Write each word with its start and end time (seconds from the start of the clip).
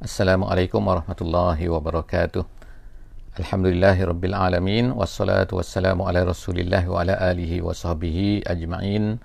Assalamualaikum 0.00 0.80
warahmatullahi 0.80 1.68
wabarakatuh. 1.68 2.40
Alhamdulillahi 3.36 4.00
rabbil 4.08 4.32
alamin 4.32 4.96
wassalatu 4.96 5.60
wassalamu 5.60 6.08
ala 6.08 6.24
Rasulillah 6.24 6.80
wa 6.88 7.04
ala 7.04 7.20
alihi 7.20 7.60
wa 7.60 7.76
sahbihi 7.76 8.48
ajma'in. 8.48 9.20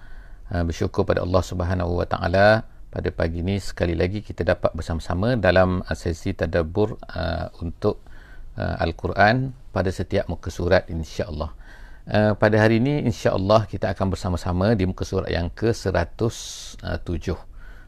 Uh, 0.52 0.68
bersyukur 0.68 1.08
pada 1.08 1.24
Allah 1.24 1.40
Subhanahu 1.40 1.96
wa 1.96 2.04
taala 2.04 2.68
pada 2.92 3.08
pagi 3.08 3.40
ini 3.40 3.56
sekali 3.56 3.96
lagi 3.96 4.20
kita 4.20 4.44
dapat 4.44 4.76
bersama-sama 4.76 5.40
dalam 5.40 5.80
sesi 5.96 6.36
tadabbur 6.36 7.00
uh, 7.08 7.56
untuk 7.64 8.04
uh, 8.60 8.76
Al-Quran 8.76 9.56
pada 9.72 9.88
setiap 9.96 10.28
muka 10.28 10.52
surat 10.52 10.92
insya-Allah. 10.92 11.56
Uh, 12.04 12.36
pada 12.36 12.60
hari 12.60 12.84
ini 12.84 13.00
insya-Allah 13.08 13.64
kita 13.64 13.96
akan 13.96 14.12
bersama-sama 14.12 14.76
di 14.76 14.84
muka 14.84 15.08
surat 15.08 15.32
yang 15.32 15.48
ke-107. 15.56 17.32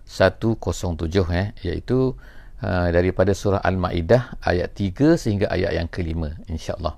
107 0.07 1.35
eh 1.35 1.51
iaitu 1.67 2.15
Uh, 2.57 2.89
daripada 2.89 3.37
surah 3.37 3.61
Al-Maidah 3.61 4.41
ayat 4.41 4.73
3 4.73 5.13
sehingga 5.13 5.45
ayat 5.45 5.77
yang 5.77 5.85
kelima 5.93 6.33
insya-Allah. 6.49 6.97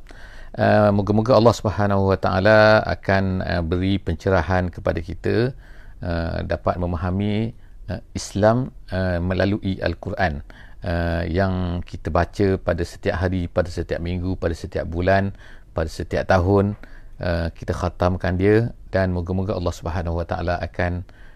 Uh, 0.55 0.87
moga-moga 0.95 1.35
Allah 1.35 1.51
Subhanahu 1.51 2.15
Wa 2.15 2.15
Taala 2.15 2.79
akan 2.87 3.43
uh, 3.43 3.59
beri 3.59 3.99
pencerahan 3.99 4.71
kepada 4.71 5.03
kita 5.03 5.51
uh, 5.99 6.47
dapat 6.47 6.79
memahami 6.79 7.51
uh, 7.91 7.99
Islam 8.15 8.71
uh, 8.95 9.19
melalui 9.19 9.83
Al-Quran 9.83 10.47
uh, 10.87 11.27
yang 11.27 11.83
kita 11.83 12.07
baca 12.07 12.55
pada 12.55 12.83
setiap 12.87 13.19
hari, 13.19 13.51
pada 13.51 13.67
setiap 13.67 13.99
minggu, 13.99 14.39
pada 14.39 14.55
setiap 14.55 14.87
bulan, 14.87 15.35
pada 15.75 15.91
setiap 15.91 16.23
tahun 16.23 16.79
uh, 17.19 17.51
kita 17.51 17.75
khatamkan 17.75 18.39
dia 18.39 18.71
dan 18.95 19.11
moga-moga 19.11 19.59
Allah 19.59 19.75
Subhanahu 19.75 20.23
Wa 20.23 20.25
Taala 20.25 20.55
akan 20.63 21.03
uh, 21.03 21.28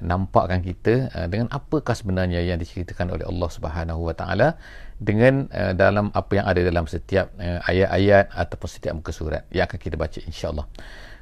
nampakkan 0.00 0.64
kita 0.64 1.12
uh, 1.12 1.26
dengan 1.28 1.50
apakah 1.52 1.92
sebenarnya 1.92 2.40
yang 2.40 2.56
diceritakan 2.56 3.12
oleh 3.12 3.28
Allah 3.28 3.48
Subhanahu 3.50 4.00
Wa 4.08 4.14
Taala 4.16 4.48
dengan 4.96 5.48
uh, 5.52 5.72
dalam 5.76 6.08
apa 6.12 6.32
yang 6.36 6.46
ada 6.48 6.60
dalam 6.64 6.84
setiap 6.88 7.32
uh, 7.36 7.60
ayat-ayat 7.68 8.32
ataupun 8.32 8.68
setiap 8.68 8.92
muka 8.96 9.12
surat 9.12 9.44
yang 9.52 9.68
akan 9.68 9.78
kita 9.80 9.96
baca 10.00 10.20
insya-Allah. 10.24 10.64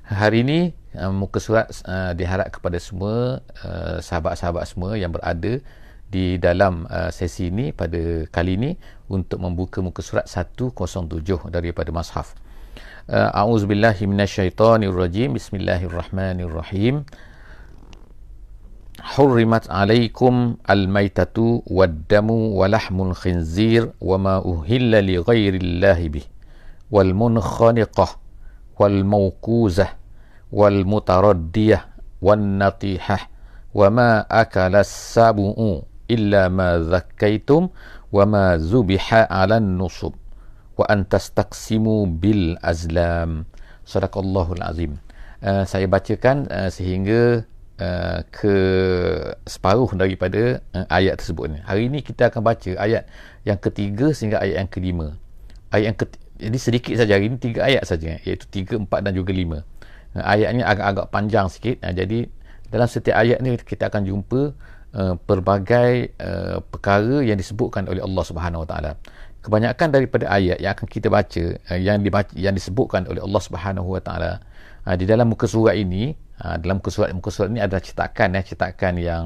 Hari 0.09 0.41
ini 0.41 0.73
uh, 0.97 1.13
muka 1.13 1.37
surat 1.37 1.69
uh, 1.85 2.17
diharap 2.17 2.49
kepada 2.49 2.81
semua 2.81 3.45
uh, 3.67 3.99
sahabat-sahabat 4.01 4.65
semua 4.71 4.97
yang 4.97 5.13
berada 5.13 5.61
di 6.09 6.41
dalam 6.41 6.89
uh, 6.89 7.13
sesi 7.13 7.53
ini 7.53 7.71
pada 7.77 8.25
kali 8.33 8.57
ini 8.57 8.71
untuk 9.13 9.45
membuka 9.45 9.85
muka 9.85 10.01
surat 10.01 10.25
107 10.25 10.73
daripada 11.53 11.93
mushaf. 11.93 12.33
Uh, 13.09 13.29
A'udzubillahi 13.37 14.09
minasyaitonirrajim. 14.09 15.37
Bismillahirrahmanirrahim. 15.37 17.05
حرمت 19.01 19.71
عليكم 19.71 20.57
الميتة 20.71 21.63
والدم 21.67 22.31
ولحم 22.31 23.03
الخنزير 23.03 23.91
وما 24.01 24.37
أهل 24.43 25.15
لغير 25.15 25.55
الله 25.55 26.09
به 26.09 26.23
والمنخنقة 26.91 28.09
والموكوزة 28.79 29.89
والمتردية 30.53 31.87
والنطيحة 32.23 33.19
وما 33.75 34.11
أكل 34.31 34.75
السبع 34.77 35.55
إلا 36.11 36.49
ما 36.49 36.79
ذكيتم 36.79 37.69
وما 38.13 38.57
ذبح 38.57 39.15
على 39.15 39.57
النصب 39.57 40.13
وأن 40.79 41.09
تستقسموا 41.09 42.07
بالأزلام. 42.07 43.45
صدق 43.87 44.19
الله 44.19 44.53
العظيم. 44.53 44.93
uh, 45.43 45.65
saya 45.67 45.87
bacakan 45.87 46.47
uh, 46.51 46.71
sehingga 46.71 47.45
Uh, 47.79 48.27
ke 48.35 48.55
separuh 49.47 49.87
daripada 49.95 50.59
uh, 50.75 50.83
ayat 50.91 51.15
tersebut 51.15 51.47
ni. 51.47 51.59
Hari 51.63 51.87
ini 51.87 52.03
kita 52.03 52.27
akan 52.27 52.43
baca 52.43 52.75
ayat 52.75 53.07
yang 53.47 53.55
ketiga 53.55 54.11
sehingga 54.11 54.43
ayat 54.43 54.67
yang 54.67 54.71
kelima. 54.75 55.15
Ayat 55.71 55.95
yang 55.95 55.99
ketiga, 56.03 56.25
jadi 56.43 56.59
sedikit 56.59 56.95
saja 56.99 57.15
hari 57.15 57.31
ini 57.31 57.39
tiga 57.39 57.71
ayat 57.71 57.87
saja 57.87 58.19
iaitu 58.27 58.51
tiga, 58.51 58.83
empat 58.83 59.07
dan 59.07 59.15
juga 59.15 59.31
lima. 59.31 59.63
Uh, 60.11 60.27
ayatnya 60.27 60.67
agak-agak 60.67 61.07
panjang 61.15 61.47
sikit. 61.47 61.79
Uh, 61.79 61.95
jadi 61.95 62.27
dalam 62.67 62.89
setiap 62.91 63.15
ayat 63.15 63.39
ni 63.47 63.55
kita 63.55 63.95
akan 63.95 64.03
jumpa 64.11 64.59
uh, 64.99 65.15
pelbagai 65.23 66.19
uh, 66.19 66.59
perkara 66.67 67.23
yang 67.23 67.39
disebutkan 67.39 67.87
oleh 67.87 68.03
Allah 68.03 68.25
Subhanahu 68.27 68.67
Wa 68.67 68.69
Taala. 68.75 68.99
Kebanyakan 69.39 69.89
daripada 69.95 70.27
ayat 70.35 70.59
yang 70.59 70.75
akan 70.75 70.87
kita 70.91 71.07
baca 71.15 71.45
uh, 71.71 71.79
yang 71.79 72.03
dibaca 72.03 72.35
yang 72.35 72.59
disebutkan 72.59 73.07
oleh 73.07 73.23
Allah 73.23 73.39
Subhanahu 73.39 73.87
Wa 73.87 74.03
Taala 74.03 74.43
uh, 74.83 74.97
di 74.99 75.07
dalam 75.07 75.31
muka 75.31 75.47
surat 75.47 75.79
ini 75.79 76.27
Ha, 76.39 76.55
dalam 76.63 76.79
muka 76.79 76.95
surat 76.95 77.11
muka 77.11 77.35
surat 77.35 77.51
ni 77.51 77.59
adalah 77.59 77.83
cetakan 77.83 78.39
eh 78.39 78.45
cetakan 78.47 78.95
yang 79.03 79.25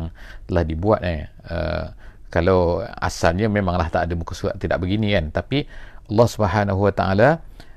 telah 0.49 0.65
dibuat 0.65 1.01
eh. 1.05 1.29
Uh, 1.45 1.93
kalau 2.33 2.81
asalnya 2.81 3.53
memanglah 3.53 3.93
tak 3.93 4.09
ada 4.09 4.17
muka 4.17 4.33
surat 4.33 4.57
tidak 4.57 4.81
begini 4.81 5.13
kan. 5.13 5.29
Tapi 5.29 5.69
Allah 6.09 6.29
Subhanahu 6.29 6.89
Wa 6.89 6.93
Taala 6.97 7.29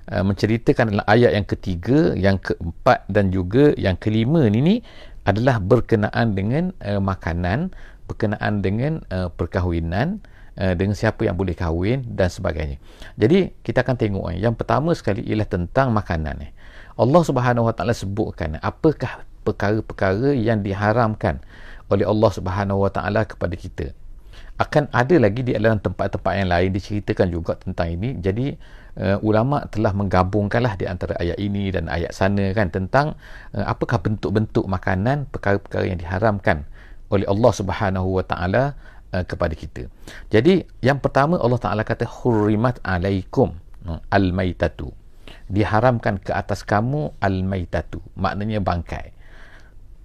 uh, 0.07 0.23
menceritakan 0.23 0.95
dalam 0.95 1.05
ayat 1.05 1.35
yang 1.35 1.43
ketiga 1.43 2.15
yang 2.15 2.39
keempat 2.39 3.03
dan 3.11 3.27
juga 3.35 3.75
yang 3.75 3.99
kelima 3.99 4.47
ni 4.47 4.63
ni 4.63 4.75
adalah 5.27 5.59
berkenaan 5.59 6.31
dengan 6.31 6.71
uh, 6.79 7.03
makanan 7.03 7.75
berkenaan 8.05 8.61
dengan 8.61 9.01
uh, 9.09 9.27
perkahwinan 9.33 10.21
uh, 10.61 10.73
dengan 10.77 10.95
siapa 10.95 11.25
yang 11.25 11.35
boleh 11.35 11.57
kahwin 11.57 12.05
dan 12.13 12.29
sebagainya. 12.29 12.77
Jadi 13.17 13.51
kita 13.65 13.81
akan 13.83 13.95
tengok 13.97 14.25
eh, 14.31 14.39
yang 14.39 14.55
pertama 14.55 14.93
sekali 14.93 15.25
ialah 15.25 15.49
tentang 15.49 15.91
makanan 15.91 16.35
eh 16.45 16.51
Allah 16.95 17.21
Subhanahu 17.27 17.67
Wa 17.67 17.73
Taala 17.75 17.91
sebutkan 17.91 18.55
apakah 18.63 19.27
perkara-perkara 19.43 20.31
yang 20.31 20.63
diharamkan 20.63 21.43
oleh 21.91 22.07
Allah 22.07 22.31
Subhanahu 22.31 22.87
Wa 22.87 22.91
Taala 22.91 23.27
kepada 23.27 23.53
kita. 23.53 23.91
Akan 24.55 24.87
ada 24.95 25.19
lagi 25.19 25.43
di 25.43 25.51
dalam 25.51 25.83
tempat-tempat 25.83 26.31
yang 26.31 26.47
lain 26.47 26.71
diceritakan 26.71 27.27
juga 27.27 27.59
tentang 27.59 27.91
ini. 27.91 28.15
Jadi 28.23 28.55
uh, 28.95 29.19
ulama 29.19 29.67
telah 29.67 29.91
menggabungkanlah 29.91 30.79
di 30.79 30.87
antara 30.87 31.19
ayat 31.19 31.35
ini 31.35 31.75
dan 31.75 31.91
ayat 31.91 32.15
sana 32.15 32.55
kan 32.55 32.71
tentang 32.71 33.19
uh, 33.51 33.67
apakah 33.67 33.99
bentuk-bentuk 33.99 34.63
makanan 34.63 35.27
perkara-perkara 35.27 35.91
yang 35.91 35.99
diharamkan 35.99 36.63
oleh 37.11 37.27
Allah 37.27 37.51
Subhanahu 37.51 38.07
Wa 38.15 38.23
Taala 38.23 38.79
uh, 39.11 39.23
kepada 39.27 39.51
kita. 39.51 39.91
Jadi 40.31 40.63
yang 40.79 41.03
pertama 41.03 41.35
Allah 41.35 41.59
Taala 41.59 41.83
kata 41.83 42.07
hurrimat 42.07 42.79
alaikum 42.87 43.51
al-maitatu 44.09 45.04
diharamkan 45.51 46.21
ke 46.21 46.31
atas 46.33 46.65
kamu 46.65 47.13
al-maitatu 47.21 48.01
maknanya 48.17 48.61
bangkai. 48.61 49.13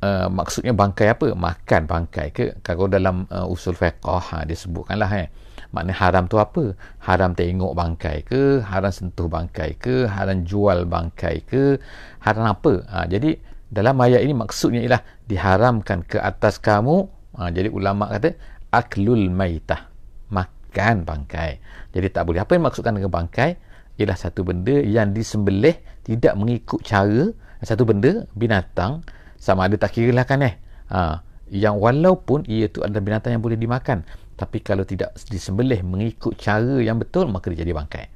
Uh, 0.00 0.32
maksudnya 0.32 0.72
bangkai 0.72 1.12
apa? 1.12 1.36
Makan 1.36 1.82
bangkai 1.84 2.32
ke? 2.32 2.56
Kalau 2.64 2.88
dalam 2.88 3.28
uh, 3.28 3.44
usul 3.44 3.76
fiqh 3.76 4.00
ha, 4.00 4.48
dia 4.48 4.56
sebutkanlah 4.56 5.12
eh. 5.12 5.28
Maknanya 5.76 5.96
haram 6.00 6.24
tu 6.24 6.40
apa? 6.40 6.72
Haram 7.04 7.36
tengok 7.36 7.76
bangkai 7.76 8.24
ke? 8.24 8.64
Haram 8.64 8.88
sentuh 8.88 9.28
bangkai 9.28 9.76
ke? 9.76 10.08
Haram 10.08 10.40
jual 10.48 10.88
bangkai 10.88 11.44
ke? 11.44 11.76
Haram 12.24 12.48
apa? 12.48 12.80
Ha, 12.88 13.04
jadi 13.12 13.36
dalam 13.68 14.00
ayat 14.00 14.24
ini 14.24 14.32
maksudnya 14.32 14.80
ialah 14.82 15.04
diharamkan 15.28 16.02
ke 16.08 16.16
atas 16.16 16.58
kamu 16.58 17.06
ha, 17.36 17.52
jadi 17.52 17.68
ulama 17.68 18.08
kata 18.08 18.34
aklul 18.72 19.28
maitah 19.28 19.86
makan 20.32 21.04
bangkai. 21.04 21.60
Jadi 21.92 22.06
tak 22.08 22.24
boleh. 22.24 22.40
Apa 22.40 22.56
yang 22.56 22.64
maksudkan 22.66 22.96
dengan 22.96 23.12
bangkai 23.12 23.68
ialah 23.96 24.18
satu 24.18 24.46
benda 24.46 24.78
yang 24.78 25.10
disembelih 25.16 25.74
tidak 26.04 26.34
mengikut 26.36 26.80
cara 26.84 27.32
satu 27.60 27.84
benda 27.84 28.24
binatang 28.32 29.04
sama 29.36 29.68
ada 29.68 29.76
tak 29.76 29.96
kira 29.96 30.12
lah 30.12 30.24
kan 30.24 30.44
eh? 30.44 30.56
Ha, 30.90 31.20
yang 31.52 31.76
walaupun 31.76 32.44
ia 32.48 32.68
tu 32.70 32.80
adalah 32.80 33.02
binatang 33.04 33.36
yang 33.36 33.42
boleh 33.44 33.56
dimakan 33.56 34.04
tapi 34.36 34.64
kalau 34.64 34.88
tidak 34.88 35.12
disembelih 35.28 35.84
mengikut 35.84 36.32
cara 36.40 36.80
yang 36.80 36.96
betul 36.96 37.28
maka 37.28 37.52
dia 37.52 37.64
jadi 37.64 37.76
bangkai. 37.76 38.08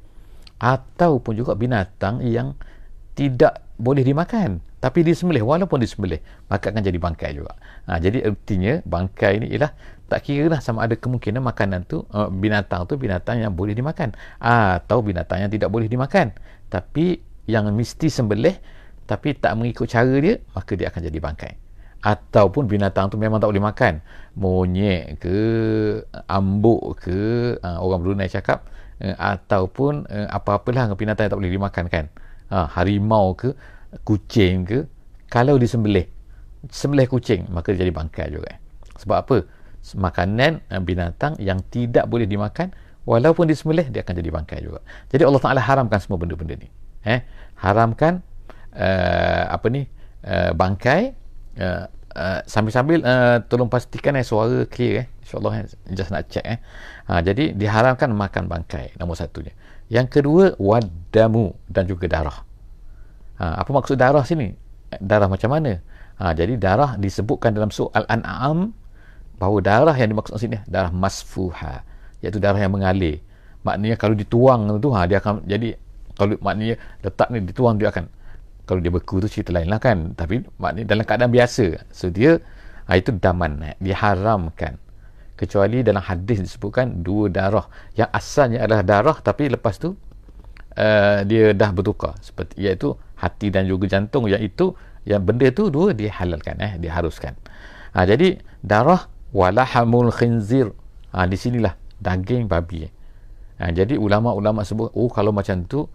Ataupun 0.57 1.37
juga 1.37 1.53
binatang 1.53 2.25
yang 2.25 2.56
tidak 3.12 3.61
boleh 3.77 4.01
dimakan 4.01 4.62
tapi 4.81 5.01
disembelih 5.01 5.45
walaupun 5.45 5.81
disembelih 5.81 6.21
maka 6.49 6.73
akan 6.73 6.81
jadi 6.81 6.97
bangkai 6.97 7.31
juga. 7.37 7.53
Ha, 7.85 8.01
jadi 8.01 8.25
artinya 8.25 8.81
bangkai 8.85 9.44
ni 9.44 9.47
ialah 9.53 9.73
tak 10.05 10.29
kira 10.29 10.53
lah 10.53 10.61
sama 10.61 10.85
ada 10.85 10.95
kemungkinan 11.01 11.41
makanan 11.41 11.89
tu 11.89 12.05
uh, 12.12 12.29
binatang 12.29 12.85
tu 12.85 13.01
binatang 13.01 13.41
yang 13.41 13.56
boleh 13.56 13.73
dimakan. 13.73 14.12
Atau 14.39 15.01
binatang 15.01 15.41
yang 15.41 15.51
tidak 15.51 15.73
boleh 15.73 15.89
dimakan. 15.89 16.37
Tapi 16.69 17.21
yang 17.49 17.69
mesti 17.73 18.09
sembelih 18.09 18.56
tapi 19.05 19.37
tak 19.37 19.53
mengikut 19.56 19.85
cara 19.89 20.17
dia 20.17 20.41
maka 20.53 20.73
dia 20.77 20.93
akan 20.93 21.01
jadi 21.09 21.19
bangkai. 21.21 21.53
Ataupun 22.05 22.69
binatang 22.69 23.09
tu 23.09 23.17
memang 23.17 23.41
tak 23.41 23.49
boleh 23.49 23.65
makan. 23.65 24.05
Monyet 24.37 25.17
ke 25.21 25.39
ambuk 26.29 27.01
ke 27.01 27.55
uh, 27.65 27.79
orang 27.81 28.05
Brunei 28.05 28.29
cakap 28.29 28.69
uh, 29.01 29.17
ataupun 29.17 30.05
uh, 30.05 30.29
apa-apalah 30.29 30.93
binatang 30.93 31.29
yang 31.29 31.33
tak 31.33 31.41
boleh 31.41 31.53
dimakan 31.53 31.85
kan. 31.89 32.05
Uh, 32.53 32.69
harimau 32.77 33.33
ke 33.33 33.56
kucing 34.05 34.69
ke 34.69 34.85
kalau 35.33 35.56
disembelih 35.56 36.05
sembelih 36.69 37.09
kucing 37.09 37.49
maka 37.49 37.73
dia 37.73 37.89
jadi 37.89 37.93
bangkai 37.93 38.29
juga. 38.29 38.53
Sebab 39.01 39.17
apa 39.17 39.37
makanan 39.92 40.64
eh, 40.72 40.81
binatang 40.81 41.36
yang 41.36 41.60
tidak 41.69 42.08
boleh 42.08 42.25
dimakan. 42.25 42.72
Walaupun 43.04 43.44
disembelih 43.44 43.92
dia 43.92 44.00
akan 44.00 44.16
jadi 44.16 44.31
bangkai 44.32 44.64
juga. 44.64 44.81
Jadi 45.12 45.28
Allah 45.28 45.42
Taala 45.44 45.60
haramkan 45.60 46.00
semua 46.00 46.16
benda-benda 46.16 46.56
ni. 46.56 46.72
Eh 47.04 47.20
haramkan 47.60 48.25
uh, 48.72 49.44
apa 49.52 49.66
ni 49.69 49.84
uh, 50.25 50.56
bangkai 50.56 51.12
uh, 51.60 51.84
uh, 52.16 52.40
sambil-sambil 52.48 53.04
uh, 53.04 53.44
tolong 53.44 53.69
pastikan 53.69 54.16
eh 54.16 54.25
suara 54.25 54.64
clear 54.64 55.04
eh. 55.04 55.06
Insyaallah 55.20 55.52
eh, 55.60 55.64
just 55.92 56.08
nak 56.12 56.32
check 56.32 56.44
eh. 56.44 56.58
Ha, 57.08 57.20
jadi 57.20 57.52
diharamkan 57.52 58.12
makan 58.12 58.48
bangkai 58.48 58.96
nombor 58.96 59.20
satunya. 59.20 59.52
Yang 59.92 60.20
kedua 60.20 60.44
wadamu 60.56 61.52
dan 61.69 61.84
juga 61.84 62.08
darah. 62.08 62.40
Ha, 63.40 63.60
apa 63.60 63.70
maksud 63.72 64.00
darah 64.00 64.25
sini? 64.25 64.52
Darah 65.00 65.28
macam 65.28 65.52
mana? 65.52 65.81
Ha, 66.20 66.32
jadi 66.32 66.56
darah 66.56 66.96
disebutkan 67.00 67.52
dalam 67.52 67.69
surah 67.69 68.04
al-an'am 68.04 68.72
bahawa 69.36 69.58
darah 69.60 69.96
yang 69.96 70.14
dimaksud 70.14 70.36
sini. 70.38 70.58
Darah 70.66 70.90
masfuha. 70.94 71.82
Iaitu 72.20 72.40
darah 72.40 72.58
yang 72.58 72.72
mengalir. 72.72 73.20
Maknanya 73.64 73.96
kalau 73.96 74.14
dituang 74.16 74.69
tu 74.81 74.92
ha, 74.92 75.08
dia 75.08 75.19
akan 75.20 75.44
jadi 75.48 75.76
kalau 76.14 76.38
maknanya 76.38 76.78
letak 77.02 77.28
ni 77.32 77.42
dituang 77.42 77.81
dia 77.81 77.90
akan 77.90 78.06
kalau 78.64 78.81
dia 78.81 78.92
beku 78.92 79.20
tu 79.25 79.28
cerita 79.28 79.50
lain 79.52 79.69
lah 79.69 79.81
kan. 79.81 80.12
Tapi 80.16 80.44
maknanya 80.60 80.86
dalam 80.94 81.04
keadaan 81.04 81.32
biasa. 81.32 81.66
So 81.90 82.12
dia 82.12 82.40
ha, 82.86 82.96
itu 82.96 83.12
daman. 83.16 83.76
Diharamkan 83.81 84.81
kecuali 85.34 85.82
dalam 85.82 86.04
hadis 86.04 86.44
disebutkan 86.44 87.02
dua 87.02 87.32
darah. 87.32 87.66
Yang 87.96 88.10
asalnya 88.12 88.58
adalah 88.64 88.82
darah 88.84 89.16
tapi 89.20 89.50
lepas 89.50 89.81
tu 89.81 89.96
uh, 90.76 91.19
dia 91.25 91.52
dah 91.52 91.70
bertukar. 91.72 92.16
Seperti 92.20 92.60
iaitu 92.60 92.92
hati 93.19 93.48
dan 93.48 93.64
juga 93.64 93.88
jantung. 93.88 94.28
Yang 94.28 94.42
itu 94.54 94.66
yang 95.04 95.20
benda 95.20 95.52
tu 95.52 95.69
dua 95.69 95.92
dihalalkan 95.92 96.56
eh 96.64 96.72
diharuskan 96.81 97.36
ha, 97.92 98.08
jadi 98.08 98.40
darah 98.64 99.06
walahamul 99.34 100.14
khinzir. 100.14 100.70
Ha, 101.10 101.26
di 101.26 101.34
sinilah 101.34 101.75
daging 101.98 102.46
babi. 102.46 102.86
Ha, 103.58 103.70
jadi 103.70 103.98
ulama-ulama 103.98 104.66
sebut 104.66 104.90
oh 104.94 105.06
kalau 105.10 105.31
macam 105.31 105.62
tu 105.66 105.86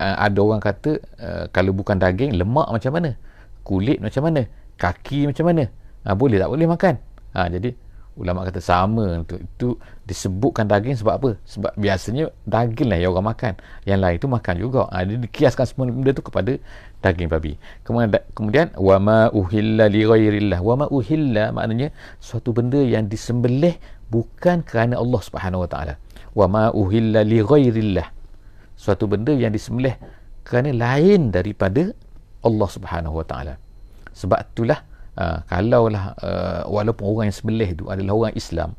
uh, 0.00 0.16
ada 0.16 0.38
orang 0.40 0.60
kata 0.60 1.00
uh, 1.20 1.44
kalau 1.52 1.76
bukan 1.76 2.00
daging 2.00 2.36
lemak 2.36 2.68
macam 2.68 2.92
mana? 2.96 3.16
Kulit 3.64 4.00
macam 4.00 4.28
mana? 4.28 4.44
Kaki 4.76 5.28
macam 5.28 5.44
mana? 5.48 5.68
Ha, 6.04 6.12
boleh 6.12 6.36
tak 6.36 6.48
boleh 6.52 6.68
makan? 6.68 6.94
Ha, 7.32 7.48
jadi 7.48 7.72
ulama 8.16 8.46
kata 8.46 8.60
sama. 8.62 9.20
Untuk 9.24 9.40
itu 9.40 9.76
disebutkan 10.06 10.68
daging 10.68 10.96
sebab 10.96 11.14
apa? 11.20 11.30
Sebab 11.44 11.72
biasanya 11.76 12.30
daging 12.48 12.88
lah 12.88 12.98
yang 13.00 13.10
orang 13.16 13.34
makan. 13.34 13.52
Yang 13.84 13.98
lain 14.00 14.16
tu 14.20 14.28
makan 14.30 14.54
juga. 14.56 14.82
Ha, 14.92 15.04
dia 15.04 15.16
dikiaskan 15.20 15.64
semua 15.68 15.84
benda 15.90 16.12
tu 16.14 16.24
kepada 16.24 16.56
daging 17.04 17.28
babi. 17.28 17.60
Kemudian 17.84 18.08
kemudian 18.32 18.66
wa 18.80 18.96
ma 18.96 19.18
uhilla 19.28 19.92
li 19.92 20.08
ghairillah. 20.08 20.64
Wa 20.64 20.74
ma 20.80 20.86
uhilla 20.88 21.52
maknanya 21.52 21.92
suatu 22.16 22.56
benda 22.56 22.80
yang 22.80 23.04
disembelih 23.12 23.76
bukan 24.08 24.64
kerana 24.64 24.96
Allah 24.96 25.20
Subhanahu 25.20 25.64
wa 25.64 25.68
taala. 25.68 25.94
Wa 26.32 26.48
ma 26.48 26.72
uhilla 26.72 27.20
li 27.20 27.44
ghairillah. 27.44 28.08
Suatu 28.72 29.04
benda 29.04 29.36
yang 29.36 29.52
disembelih 29.52 29.92
kerana 30.48 30.72
lain 30.72 31.28
daripada 31.28 31.92
Allah 32.40 32.68
Subhanahu 32.72 33.20
wa 33.20 33.26
taala. 33.28 33.60
Sebab 34.16 34.40
itulah 34.40 34.80
Uh, 35.14 35.38
kalaulah 35.46 36.10
uh, 36.26 36.66
walaupun 36.66 37.06
orang 37.06 37.30
yang 37.30 37.38
sembelih 37.38 37.70
tu 37.78 37.86
adalah 37.86 38.18
orang 38.18 38.34
Islam 38.34 38.74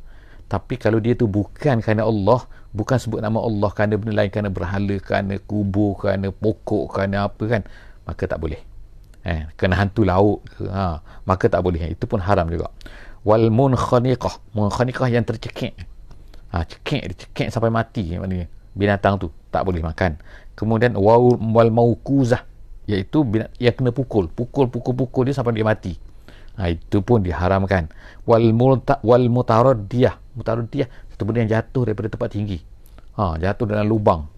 tapi 0.46 0.78
kalau 0.78 1.02
dia 1.02 1.18
tu 1.18 1.26
bukan 1.26 1.82
kerana 1.82 2.06
Allah 2.06 2.46
bukan 2.70 3.00
sebut 3.02 3.18
nama 3.18 3.42
Allah 3.42 3.72
kerana 3.74 3.98
benda 3.98 4.14
lain 4.14 4.30
kerana 4.30 4.50
berhala 4.52 4.96
kerana 5.02 5.42
kubur 5.42 5.98
kerana 5.98 6.30
pokok 6.30 6.92
kerana 6.94 7.26
apa 7.26 7.44
kan 7.50 7.62
maka 8.06 8.24
tak 8.30 8.38
boleh. 8.38 8.62
Eh, 9.26 9.42
kena 9.58 9.74
hantu 9.74 10.06
laut 10.06 10.46
ke, 10.46 10.70
ha, 10.70 11.02
maka 11.26 11.50
tak 11.50 11.58
boleh. 11.66 11.90
Itu 11.90 12.06
pun 12.06 12.22
haram 12.22 12.46
juga. 12.46 12.70
Wal 13.26 13.50
munkhaniqah 13.50 14.54
munkhaniqah 14.54 15.10
yang 15.10 15.26
tercekik. 15.26 15.74
Ha, 16.54 16.62
cekik 16.62 17.26
cekik 17.26 17.50
sampai 17.50 17.74
mati 17.74 18.14
maknanya. 18.14 18.46
Binatang 18.78 19.18
tu 19.18 19.34
tak 19.50 19.66
boleh 19.66 19.82
makan. 19.82 20.22
Kemudian 20.54 20.94
wal, 20.94 21.34
maukuzah 21.74 22.46
iaitu 22.86 23.26
yang 23.58 23.74
kena 23.74 23.90
pukul. 23.90 24.30
Pukul 24.30 24.70
pukul 24.70 24.94
pukul 24.94 25.22
dia 25.26 25.34
sampai 25.34 25.58
dia 25.58 25.66
mati. 25.66 25.98
Ha, 26.54 26.70
itu 26.70 27.02
pun 27.02 27.26
diharamkan. 27.26 27.90
Wal 28.22 28.54
multa 28.54 29.02
wal 29.02 29.26
mutaraddiyah. 29.26 30.38
Mutaraddiyah 30.38 30.86
satu 31.10 31.26
benda 31.26 31.42
yang 31.42 31.50
jatuh 31.50 31.82
daripada 31.82 32.14
tempat 32.14 32.30
tinggi. 32.30 32.62
Ha, 33.18 33.42
jatuh 33.42 33.66
dalam 33.66 33.90
lubang. 33.90 34.30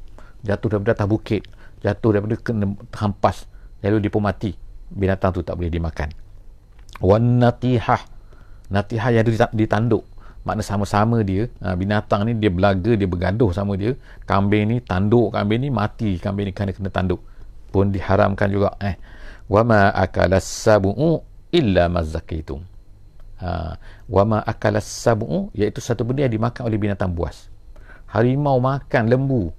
Jatuh 0.49 0.81
daripada 0.81 0.97
atas 0.97 1.09
bukit. 1.13 1.45
Jatuh 1.85 2.17
daripada 2.17 2.41
kena 2.41 2.73
hampas 2.97 3.45
lalu 3.85 4.07
dia 4.07 4.11
pun 4.13 4.25
mati. 4.25 4.55
Binatang 4.89 5.37
tu 5.37 5.41
tak 5.45 5.61
boleh 5.61 5.69
dimakan. 5.69 6.09
Wan 7.05 7.43
natihah. 7.43 8.01
Natihah 8.69 9.11
yang 9.15 9.25
ditanduk 9.53 10.05
makna 10.47 10.65
sama-sama 10.65 11.21
dia 11.21 11.53
ha, 11.61 11.77
binatang 11.77 12.25
ni 12.25 12.33
dia 12.41 12.49
belaga 12.49 12.97
dia 12.97 13.09
bergaduh 13.09 13.53
sama 13.53 13.77
dia. 13.77 13.97
Kambing 14.25 14.65
ni 14.69 14.77
tanduk 14.81 15.37
kambing 15.37 15.61
ni 15.65 15.69
mati 15.69 16.17
kambing 16.17 16.49
ni 16.49 16.53
kena 16.57 16.73
kena 16.73 16.89
tanduk. 16.89 17.21
Pun 17.69 17.93
diharamkan 17.93 18.49
juga 18.49 18.73
eh. 18.81 18.97
Wama 19.49 19.93
akalas 19.93 20.45
sabu'u 20.45 21.25
illa 21.53 21.89
mazzakaitum 21.89 22.61
ha 23.41 23.79
wa 24.09 24.23
ma 24.27 24.39
akala 24.43 24.83
sab'u 24.83 25.53
iaitu 25.55 25.79
satu 25.79 26.03
benda 26.03 26.27
yang 26.27 26.35
dimakan 26.35 26.67
oleh 26.67 26.79
binatang 26.81 27.15
buas. 27.15 27.49
Harimau 28.09 28.59
makan 28.59 29.05
lembu 29.09 29.53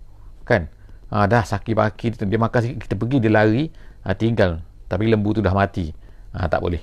kan? 0.43 0.67
Ha, 1.09 1.25
dah 1.25 1.41
sakit 1.41 1.73
baki 1.73 2.13
dia 2.21 2.37
makan 2.37 2.59
sikit 2.61 2.77
kita 2.85 2.93
pergi 2.93 3.17
dia 3.17 3.33
lari 3.33 3.73
ha, 4.05 4.15
tinggal 4.15 4.61
tapi 4.89 5.09
lembu 5.09 5.33
tu 5.35 5.41
dah 5.41 5.53
mati 5.53 5.91
ha, 6.35 6.47
tak 6.47 6.59
boleh 6.61 6.81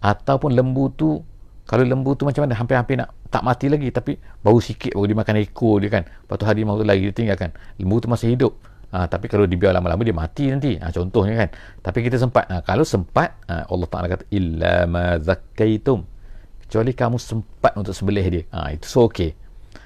ataupun 0.00 0.56
lembu 0.56 0.90
tu 0.94 1.20
kalau 1.68 1.86
lembu 1.86 2.18
tu 2.18 2.26
macam 2.26 2.48
mana 2.48 2.58
hampir-hampir 2.58 2.98
nak 2.98 3.14
tak 3.30 3.46
mati 3.46 3.70
lagi 3.70 3.94
tapi 3.94 4.18
baru 4.42 4.58
sikit 4.58 4.96
baru 4.96 5.06
dimakan 5.06 5.34
ekor 5.38 5.78
dia 5.78 5.90
kan 5.92 6.02
lepas 6.02 6.34
tu 6.34 6.46
harimau 6.48 6.74
tu 6.80 6.84
lagi 6.84 7.06
dia 7.08 7.14
tinggalkan 7.14 7.54
lembu 7.78 7.96
tu 8.02 8.08
masih 8.10 8.34
hidup 8.34 8.52
Ha, 8.90 9.06
tapi 9.06 9.30
kalau 9.30 9.46
dibiar 9.46 9.70
lama-lama 9.70 10.02
dia 10.02 10.10
mati 10.14 10.50
nanti. 10.50 10.74
Ha, 10.74 10.90
contohnya 10.90 11.46
kan. 11.46 11.48
Tapi 11.78 11.98
kita 12.02 12.18
sempat. 12.18 12.50
Ha, 12.50 12.58
kalau 12.66 12.82
sempat 12.82 13.38
ha, 13.46 13.62
Allah 13.70 13.86
Taala 13.86 14.06
kata 14.10 14.26
illa 14.34 14.82
ma 14.90 15.14
zakkaitum. 15.22 16.02
Kecuali 16.66 16.90
kamu 16.94 17.16
sempat 17.18 17.78
untuk 17.78 17.94
sembelih 17.94 18.26
dia. 18.26 18.42
Ha, 18.50 18.74
itu 18.74 18.86
so 18.90 19.06
okey. 19.06 19.38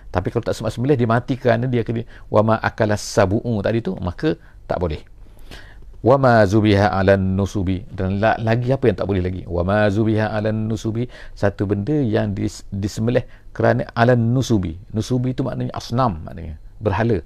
Tapi 0.09 0.32
kalau 0.32 0.44
tak 0.47 0.56
sempat 0.56 0.73
sembelih 0.73 0.97
dia 0.97 1.09
mati 1.11 1.37
kerana 1.37 1.69
dia 1.69 1.85
kena 1.85 2.06
wa 2.32 2.41
ma 2.41 2.55
akalas 2.56 3.05
sabu'u 3.05 3.61
tadi 3.61 3.85
tu 3.85 3.93
maka 4.00 4.41
tak 4.65 4.81
boleh. 4.81 5.05
Wa 6.05 6.21
ma 6.21 6.45
zubiha 6.45 6.93
'alan 6.93 7.33
nusubi. 7.33 7.81
Dan 7.89 8.21
la, 8.21 8.37
lagi 8.37 8.69
apa 8.69 8.93
yang 8.93 8.97
tak 9.01 9.09
boleh 9.09 9.25
lagi? 9.25 9.43
Wa 9.49 9.65
ma 9.65 9.89
zubiha 9.89 10.29
'alan 10.29 10.69
nusubi. 10.69 11.09
Satu 11.33 11.65
benda 11.65 11.97
yang 11.97 12.37
dis, 12.37 12.61
disembelih 12.69 13.25
kerana 13.56 13.89
'alan 13.97 14.21
nusubi. 14.37 14.77
Nusubi 14.93 15.33
itu 15.33 15.41
maknanya 15.41 15.73
asnam 15.73 16.21
maknanya 16.29 16.61
berhala. 16.77 17.25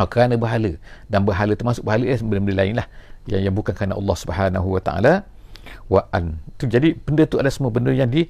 Oh, 0.00 0.08
kerana 0.08 0.40
berhala. 0.40 0.72
Dan 1.12 1.28
berhala 1.28 1.52
termasuk 1.52 1.84
berhala 1.84 2.08
eh, 2.08 2.16
benda-benda 2.16 2.56
lain 2.64 2.74
lah. 2.80 2.88
Yang, 3.28 3.40
yang 3.44 3.54
bukan 3.54 3.72
kerana 3.76 3.94
Allah 4.00 4.16
subhanahu 4.16 4.68
wa 4.72 4.80
ta'ala. 4.80 5.12
Wa 5.92 6.08
an. 6.16 6.40
Tu 6.56 6.72
jadi 6.72 6.96
benda 6.96 7.28
tu 7.28 7.36
ada 7.36 7.52
semua 7.52 7.68
benda 7.68 7.92
yang 7.92 8.08
di 8.08 8.24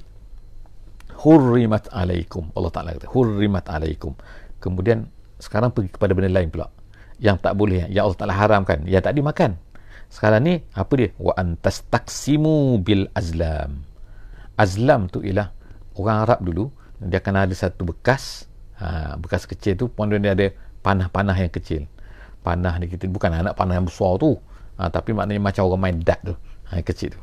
hurrimat 1.22 1.86
alaikum. 1.94 2.50
Allah 2.58 2.72
Ta'ala 2.74 2.98
kata 2.98 3.06
hurrimat 3.14 3.62
alaikum. 3.70 4.18
Kemudian 4.58 5.06
sekarang 5.38 5.70
pergi 5.70 5.94
kepada 5.94 6.18
benda 6.18 6.34
lain 6.34 6.50
pula 6.50 6.66
yang 7.22 7.38
tak 7.38 7.54
boleh 7.54 7.86
yang 7.86 8.10
Allah 8.10 8.18
Ta'ala 8.18 8.34
haramkan 8.34 8.82
yang 8.82 8.98
tak 8.98 9.14
dimakan. 9.14 9.54
Sekarang 10.10 10.42
ni 10.42 10.58
apa 10.74 10.92
dia? 10.98 11.14
Wa 11.16 11.38
antas 11.38 11.86
taksimu 11.86 12.82
bil 12.82 13.06
azlam. 13.14 13.86
Azlam 14.58 15.06
tu 15.06 15.22
ialah 15.22 15.54
orang 15.96 16.16
Arab 16.26 16.42
dulu 16.42 16.68
dia 16.98 17.22
akan 17.22 17.46
ada 17.46 17.54
satu 17.54 17.86
bekas 17.86 18.50
ha, 18.76 19.14
bekas 19.18 19.46
kecil 19.46 19.78
tu 19.78 19.86
pun 19.86 20.10
dia 20.10 20.34
ada 20.34 20.50
panah-panah 20.82 21.38
yang 21.38 21.48
kecil. 21.48 21.86
Panah 22.42 22.74
ni 22.82 22.90
kita 22.90 23.06
bukan 23.06 23.30
anak 23.30 23.54
panah 23.54 23.78
yang 23.78 23.86
besar 23.86 24.18
tu 24.18 24.34
ha, 24.76 24.90
tapi 24.90 25.14
maknanya 25.14 25.38
macam 25.38 25.70
orang 25.70 25.80
main 25.80 25.96
dart 26.02 26.20
tu 26.26 26.34
ha, 26.68 26.82
yang 26.82 26.86
kecil 26.86 27.14
tu. 27.14 27.20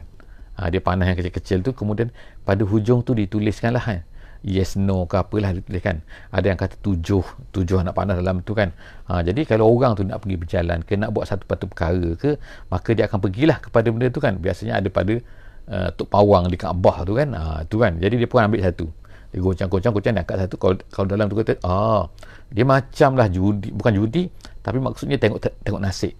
Ha, 0.56 0.72
dia 0.72 0.79
panah 0.79 1.08
yang 1.12 1.20
kecil-kecil 1.20 1.60
tu 1.63 1.72
kemudian 1.75 2.12
pada 2.48 2.63
hujung 2.63 3.03
tu 3.03 3.12
dituliskan 3.12 3.75
lah 3.75 3.84
ha, 3.84 4.00
yes 4.39 4.79
no 4.79 5.03
ke 5.03 5.19
apalah 5.19 5.51
dituliskan 5.51 6.00
ada 6.31 6.46
yang 6.48 6.55
kata 6.55 6.79
tujuh 6.79 7.24
tujuh 7.51 7.84
anak 7.84 7.91
panah 7.91 8.15
dalam 8.15 8.39
tu 8.39 8.55
kan. 8.55 8.72
Ha, 9.12 9.19
jadi 9.19 9.43
kalau 9.43 9.67
orang 9.67 10.00
tu 10.00 10.08
nak 10.08 10.24
pergi 10.24 10.38
berjalan 10.39 10.79
ke 10.88 10.96
nak 10.96 11.12
buat 11.12 11.27
satu 11.27 11.43
patu 11.43 11.67
perkara 11.67 12.15
ke 12.15 12.39
maka 12.72 12.89
dia 12.96 13.12
akan 13.12 13.19
pergilah 13.19 13.60
kepada 13.60 13.88
benda 13.91 14.08
tu 14.08 14.24
kan. 14.24 14.39
Biasanya 14.39 14.79
ada 14.79 14.88
pada 14.88 15.19
uh, 15.67 15.89
Tok 15.91 16.08
Pawang 16.08 16.48
di 16.48 16.55
Kaabah 16.55 17.03
tu 17.03 17.13
kan. 17.19 17.29
Ha, 17.36 17.67
tu 17.67 17.84
kan. 17.84 18.00
Jadi 18.00 18.15
dia 18.15 18.27
pun 18.31 18.39
ambil 18.39 18.63
satu. 18.63 18.88
Dia 19.29 19.39
goncang-goncang 19.43 19.91
goncang 19.93 20.13
dia 20.15 20.22
angkat 20.24 20.38
satu. 20.48 20.55
Kalau, 20.55 20.75
kalau 20.88 21.08
dalam 21.12 21.25
tu 21.27 21.36
kata 21.36 21.53
ah 21.67 22.08
dia 22.50 22.63
macam 22.65 23.10
lah 23.19 23.27
judi 23.29 23.69
bukan 23.75 23.93
judi 23.93 24.31
tapi 24.63 24.79
maksudnya 24.79 25.19
tengok 25.19 25.43
tengok 25.67 25.81
nasib. 25.84 26.15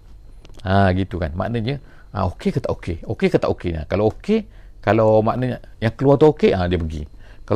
Ha 0.68 0.92
gitu 0.92 1.16
kan. 1.16 1.32
Maknanya 1.32 1.80
ah 2.12 2.28
okey 2.28 2.52
ke 2.52 2.60
tak 2.60 2.72
okey? 2.76 2.96
Okey 3.06 3.28
ke 3.32 3.40
tak 3.40 3.48
okey? 3.48 3.70
Nah 3.72 3.88
kalau 3.88 4.12
okey 4.12 4.44
kalau 4.84 5.24
maknanya 5.24 5.64
yang 5.80 5.92
keluar 5.96 6.20
tu 6.20 6.28
okey 6.36 6.52
ah 6.52 6.68
dia 6.68 6.76
pergi 6.76 7.04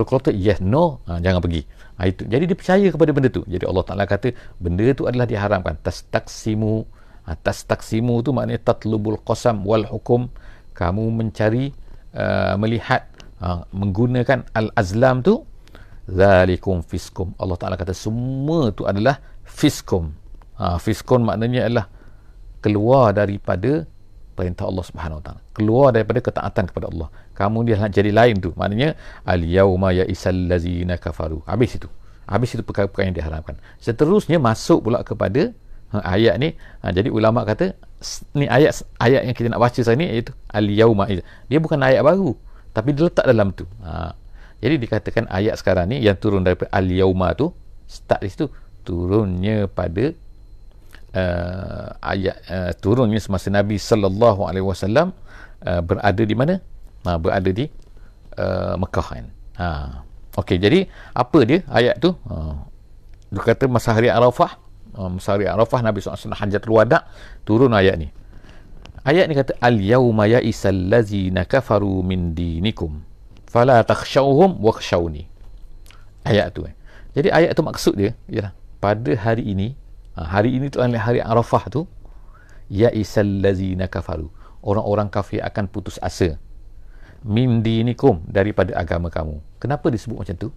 kalau 0.02 0.18
tu 0.18 0.34
yes 0.34 0.58
no 0.58 0.98
ah, 1.06 1.22
jangan 1.22 1.38
pergi. 1.38 1.62
Ah, 1.94 2.10
itu. 2.10 2.26
Jadi 2.26 2.50
dia 2.50 2.56
percaya 2.58 2.86
kepada 2.90 3.14
benda 3.14 3.30
tu. 3.30 3.46
Jadi 3.46 3.62
Allah 3.62 3.84
Taala 3.86 4.04
kata 4.10 4.34
benda 4.58 4.90
tu 4.90 5.06
adalah 5.06 5.30
diharamkan. 5.30 5.78
Tastaksimu. 5.78 6.82
Ah, 7.22 7.38
tastaksimu 7.38 8.18
tu 8.26 8.34
maknanya 8.34 8.58
tatlubul 8.74 9.22
qasam 9.22 9.62
wal 9.62 9.86
hukum. 9.86 10.26
Kamu 10.74 11.14
mencari 11.14 11.70
uh, 12.18 12.58
melihat 12.58 13.06
uh, 13.38 13.62
menggunakan 13.70 14.42
al 14.58 14.74
azlam 14.74 15.22
tu 15.22 15.46
zalikum 16.10 16.82
fiskum. 16.82 17.30
Allah 17.38 17.54
Taala 17.54 17.78
kata 17.78 17.94
semua 17.94 18.74
tu 18.74 18.84
adalah 18.90 19.22
fiskum. 19.46 20.12
Ha, 20.54 20.78
fiskum 20.78 21.26
maknanya 21.26 21.66
adalah 21.66 21.86
keluar 22.62 23.10
daripada 23.10 23.84
perintah 24.34 24.66
Allah 24.66 24.84
Subhanahu 24.84 25.18
Wa 25.22 25.24
Taala. 25.24 25.40
Keluar 25.54 25.88
daripada 25.94 26.18
ketaatan 26.18 26.64
kepada 26.68 26.86
Allah. 26.90 27.08
Kamu 27.38 27.62
dia 27.62 27.78
nak 27.78 27.94
jadi 27.94 28.10
lain 28.10 28.42
tu. 28.42 28.50
Maknanya 28.58 28.98
al 29.22 29.40
yauma 29.46 29.94
ya 29.94 30.04
isal 30.04 30.50
ladzina 30.50 30.98
kafaru. 30.98 31.46
Habis 31.46 31.78
itu. 31.78 31.88
Habis 32.26 32.58
itu 32.58 32.62
perkara-perkara 32.66 33.08
yang 33.08 33.16
diharamkan. 33.16 33.54
Seterusnya 33.78 34.42
masuk 34.42 34.90
pula 34.90 35.06
kepada 35.06 35.54
ha, 35.94 36.02
ayat 36.18 36.34
ni. 36.42 36.58
Ha, 36.82 36.90
jadi 36.90 37.08
ulama 37.08 37.46
kata 37.46 37.78
ni 38.36 38.44
ayat 38.50 38.84
ayat 39.00 39.24
yang 39.24 39.36
kita 39.36 39.48
nak 39.48 39.62
baca 39.62 39.78
sekarang 39.80 40.02
ni 40.02 40.08
iaitu 40.10 40.32
al 40.50 40.66
yauma. 40.66 41.06
Dia 41.48 41.58
bukan 41.62 41.78
ayat 41.80 42.02
baru 42.02 42.34
tapi 42.74 42.90
dia 42.90 43.06
letak 43.06 43.24
dalam 43.24 43.54
tu. 43.54 43.64
Ha. 43.86 44.18
Jadi 44.58 44.74
dikatakan 44.82 45.30
ayat 45.30 45.54
sekarang 45.60 45.94
ni 45.94 46.02
yang 46.02 46.18
turun 46.18 46.42
daripada 46.42 46.72
al 46.74 46.90
yauma 46.90 47.32
tu 47.38 47.54
start 47.86 48.24
di 48.24 48.28
situ 48.32 48.46
turunnya 48.84 49.70
pada 49.70 50.12
uh, 51.14 51.94
ayat 52.02 52.37
uh, 52.50 52.71
turunnya 52.83 53.23
semasa 53.23 53.49
Nabi 53.49 53.78
sallallahu 53.78 54.44
alaihi 54.44 54.66
wasallam 54.66 55.14
uh, 55.64 55.80
berada 55.80 56.23
di 56.23 56.35
mana? 56.35 56.59
Ha, 57.04 57.16
berada 57.21 57.50
di 57.52 57.71
uh, 58.40 58.75
Mekah 58.80 59.06
kan. 59.06 59.26
Ha. 59.61 59.66
Okey, 60.35 60.59
jadi 60.59 60.90
apa 61.14 61.38
dia 61.47 61.62
ayat 61.71 62.02
tu? 62.02 62.11
Ha. 62.26 62.66
Dia 63.30 63.42
kata 63.42 63.71
masa 63.71 63.94
hari 63.94 64.11
Arafah, 64.11 64.59
uh, 64.99 65.11
masa 65.12 65.38
hari 65.38 65.47
Arafah 65.47 65.80
Nabi 65.85 66.02
SAW 66.02 66.35
hajatul 66.35 66.75
wada 66.75 67.06
turun 67.47 67.71
ayat 67.71 67.97
ni. 68.00 68.09
Ayat 69.04 69.28
ni 69.28 69.37
kata 69.37 69.52
al-yauma 69.61 70.25
ya'isal 70.25 70.88
ladzina 70.88 71.44
kafaru 71.44 72.00
min 72.00 72.33
dinikum 72.33 73.04
fala 73.44 73.85
takhshawhum 73.85 74.59
wakhshawni. 74.64 75.28
Ayat 76.25 76.56
tu. 76.56 76.64
Eh. 76.64 76.75
Jadi 77.14 77.28
ayat 77.30 77.52
tu 77.52 77.61
maksud 77.61 77.94
dia 78.00 78.16
ialah 78.26 78.56
pada 78.80 79.12
hari 79.14 79.44
ini 79.44 79.76
ha, 79.76 79.83
hari 80.14 80.54
ini 80.54 80.71
tu 80.71 80.78
hari 80.78 81.18
Arafah 81.18 81.66
tu 81.66 81.90
ya 82.71 82.90
isal 82.94 83.26
lazina 83.42 83.90
kafaru. 83.90 84.30
Orang-orang 84.64 85.12
kafir 85.12 85.44
akan 85.44 85.68
putus 85.68 86.00
asa. 86.00 86.40
Min 87.25 87.61
dinikum 87.61 88.25
daripada 88.28 88.73
agama 88.76 89.12
kamu. 89.12 89.40
Kenapa 89.61 89.92
disebut 89.92 90.25
macam 90.25 90.37
tu? 90.37 90.49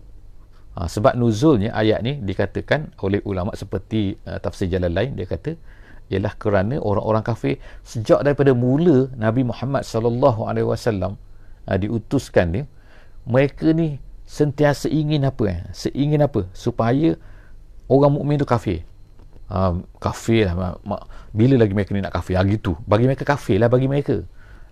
Ha, 0.78 0.86
sebab 0.86 1.18
nuzulnya 1.18 1.74
ayat 1.74 2.06
ni 2.06 2.22
dikatakan 2.22 2.94
oleh 3.02 3.18
ulama 3.26 3.50
seperti 3.58 4.14
uh, 4.30 4.38
tafsir 4.38 4.70
jalan 4.70 4.94
lain 4.94 5.18
dia 5.18 5.26
kata 5.26 5.58
ialah 6.14 6.38
kerana 6.38 6.78
orang-orang 6.78 7.26
kafir 7.26 7.58
sejak 7.82 8.22
daripada 8.22 8.54
mula 8.54 9.10
Nabi 9.18 9.42
Muhammad 9.42 9.82
sallallahu 9.82 10.46
alaihi 10.46 10.70
wasallam 10.70 11.18
ha, 11.66 11.82
diutuskan 11.82 12.54
dia 12.54 12.64
mereka 13.26 13.74
ni 13.74 13.98
sentiasa 14.30 14.86
ingin 14.86 15.26
apa 15.26 15.44
eh? 15.50 15.60
seingin 15.74 16.22
apa? 16.22 16.46
Supaya 16.54 17.18
orang 17.90 18.14
mukmin 18.14 18.38
tu 18.38 18.46
kafir 18.46 18.86
uh, 19.52 19.82
kafir 20.00 20.48
lah. 20.48 20.78
Bila 21.32 21.60
lagi 21.60 21.74
mereka 21.76 21.92
ni 21.96 22.04
nak 22.04 22.16
kafir 22.16 22.36
ha, 22.40 22.44
gitu. 22.48 22.76
Bagi 22.88 23.06
mereka 23.08 23.24
kafir 23.28 23.60
lah 23.60 23.68
bagi 23.72 23.88
mereka. 23.88 24.24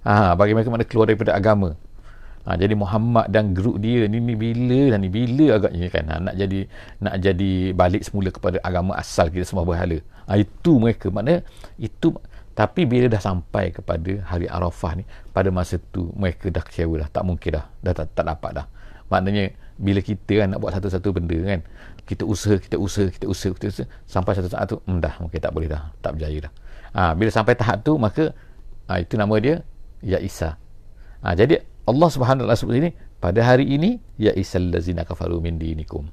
Ha, 0.06 0.38
bagi 0.38 0.54
mereka 0.54 0.70
mana 0.70 0.86
keluar 0.86 1.10
daripada 1.10 1.34
agama. 1.34 1.74
Ha, 2.46 2.54
jadi 2.62 2.78
Muhammad 2.78 3.26
dan 3.34 3.58
grup 3.58 3.82
dia 3.82 4.06
ni, 4.06 4.22
ni 4.22 4.38
bila 4.38 4.94
lah 4.94 5.00
ni? 5.02 5.10
Bila 5.10 5.58
agaknya 5.58 5.90
kan? 5.90 6.06
Ha, 6.06 6.16
nak 6.22 6.36
jadi 6.38 6.60
nak 7.02 7.16
jadi 7.18 7.52
balik 7.74 8.06
semula 8.06 8.30
kepada 8.30 8.62
agama 8.62 8.94
asal 8.94 9.34
kita 9.34 9.50
semua 9.50 9.66
berhala. 9.66 9.98
Ha, 10.30 10.38
itu 10.38 10.78
mereka. 10.78 11.10
Maknanya 11.10 11.42
itu 11.82 12.14
tapi 12.56 12.88
bila 12.88 13.12
dah 13.12 13.20
sampai 13.20 13.74
kepada 13.74 14.24
hari 14.32 14.48
Arafah 14.48 14.96
ni 14.96 15.04
pada 15.36 15.52
masa 15.52 15.76
tu 15.92 16.14
mereka 16.16 16.54
dah 16.54 16.62
kecewa 16.62 17.02
dah. 17.04 17.10
Tak 17.10 17.24
mungkin 17.26 17.50
dah. 17.58 17.66
Dah 17.82 17.94
tak, 17.98 18.14
tak 18.14 18.26
dapat 18.30 18.52
dah. 18.62 18.68
Maknanya 19.10 19.58
bila 19.76 20.00
kita 20.00 20.46
kan 20.46 20.56
nak 20.56 20.60
buat 20.64 20.72
satu-satu 20.72 21.10
benda 21.12 21.36
kan 21.44 21.60
kita 22.06 22.24
usaha 22.24 22.56
kita 22.62 22.78
usaha 22.78 23.10
kita 23.10 23.26
usaha 23.26 23.52
kita 23.58 23.68
usaha. 23.74 23.88
Sampai 24.06 24.38
satu 24.38 24.50
saat 24.50 24.66
tu 24.70 24.78
hmm, 24.78 25.02
dah 25.02 25.14
mungkin 25.18 25.40
tak 25.42 25.52
boleh 25.52 25.68
dah 25.70 25.90
tak 26.00 26.18
berjaya 26.18 26.50
dah. 26.50 26.52
Ha, 26.96 27.02
bila 27.18 27.30
sampai 27.34 27.58
tahap 27.58 27.82
tu 27.82 27.98
maka 27.98 28.32
ha, 28.88 29.02
itu 29.02 29.18
nama 29.18 29.34
dia 29.42 29.66
ya 30.06 30.22
Isa. 30.22 30.56
Ha, 31.26 31.34
jadi 31.34 31.66
Allah 31.90 32.10
Subhanahu 32.14 32.46
wa 32.46 32.54
taala 32.54 32.62
sebut 32.62 32.78
ini 32.78 32.90
pada 33.18 33.42
hari 33.42 33.66
ini 33.66 33.98
ya 34.22 34.32
Isa 34.38 34.62
allazina 34.62 35.02
kafaru 35.02 35.42
min 35.42 35.58
dinikum. 35.58 36.06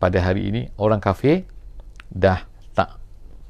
Pada 0.00 0.18
hari 0.24 0.48
ini 0.48 0.72
orang 0.80 0.98
kafir 1.04 1.44
dah 2.08 2.40
tak 2.72 2.96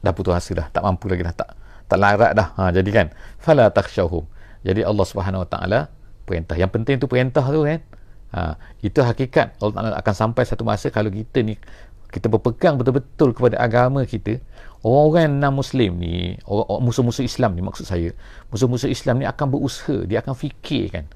dah 0.02 0.12
putus 0.12 0.34
asa 0.34 0.52
dah 0.58 0.66
tak 0.74 0.82
mampu 0.82 1.06
lagi 1.06 1.22
dah 1.22 1.34
tak 1.38 1.54
tak 1.86 1.98
larat 2.02 2.34
dah. 2.34 2.50
Ha, 2.58 2.74
jadi 2.74 2.90
kan 2.90 3.06
fala 3.38 3.70
takhshawhum. 3.70 4.26
Jadi 4.66 4.82
Allah 4.82 5.06
Subhanahu 5.06 5.46
wa 5.46 5.48
taala 5.48 5.86
perintah. 6.26 6.58
Yang 6.58 6.70
penting 6.74 6.96
tu 6.98 7.06
perintah 7.06 7.46
tu 7.46 7.62
kan 7.62 7.78
Ha, 8.34 8.58
itu 8.82 8.98
hakikat 8.98 9.62
Allah 9.62 9.74
Ta'ala 9.78 9.88
akan 10.02 10.14
sampai 10.14 10.42
satu 10.42 10.66
masa 10.66 10.90
kalau 10.90 11.06
kita 11.06 11.46
ni 11.46 11.54
kita 12.10 12.26
berpegang 12.26 12.74
betul-betul 12.74 13.30
kepada 13.30 13.62
agama 13.62 14.02
kita. 14.02 14.42
Orang-orang 14.82 15.38
non 15.38 15.54
muslim 15.54 16.02
ni 16.02 16.34
orang, 16.50 16.82
musuh-musuh 16.82 17.22
Islam 17.22 17.54
ni 17.54 17.62
maksud 17.62 17.86
saya 17.86 18.10
musuh-musuh 18.50 18.90
Islam 18.90 19.22
ni 19.22 19.26
akan 19.30 19.46
berusaha 19.54 20.02
dia 20.02 20.18
akan 20.18 20.34
fikirkan. 20.34 21.06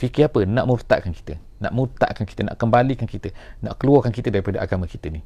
Fikir 0.00 0.32
apa? 0.32 0.48
Nak 0.48 0.64
murtadkan 0.64 1.12
kita. 1.12 1.36
Nak 1.60 1.72
murtadkan 1.76 2.24
kita 2.24 2.40
nak 2.48 2.56
kembalikan 2.56 3.04
kita 3.04 3.36
nak 3.60 3.76
keluarkan 3.76 4.08
kita 4.08 4.32
daripada 4.32 4.64
agama 4.64 4.88
kita 4.88 5.12
ni. 5.12 5.20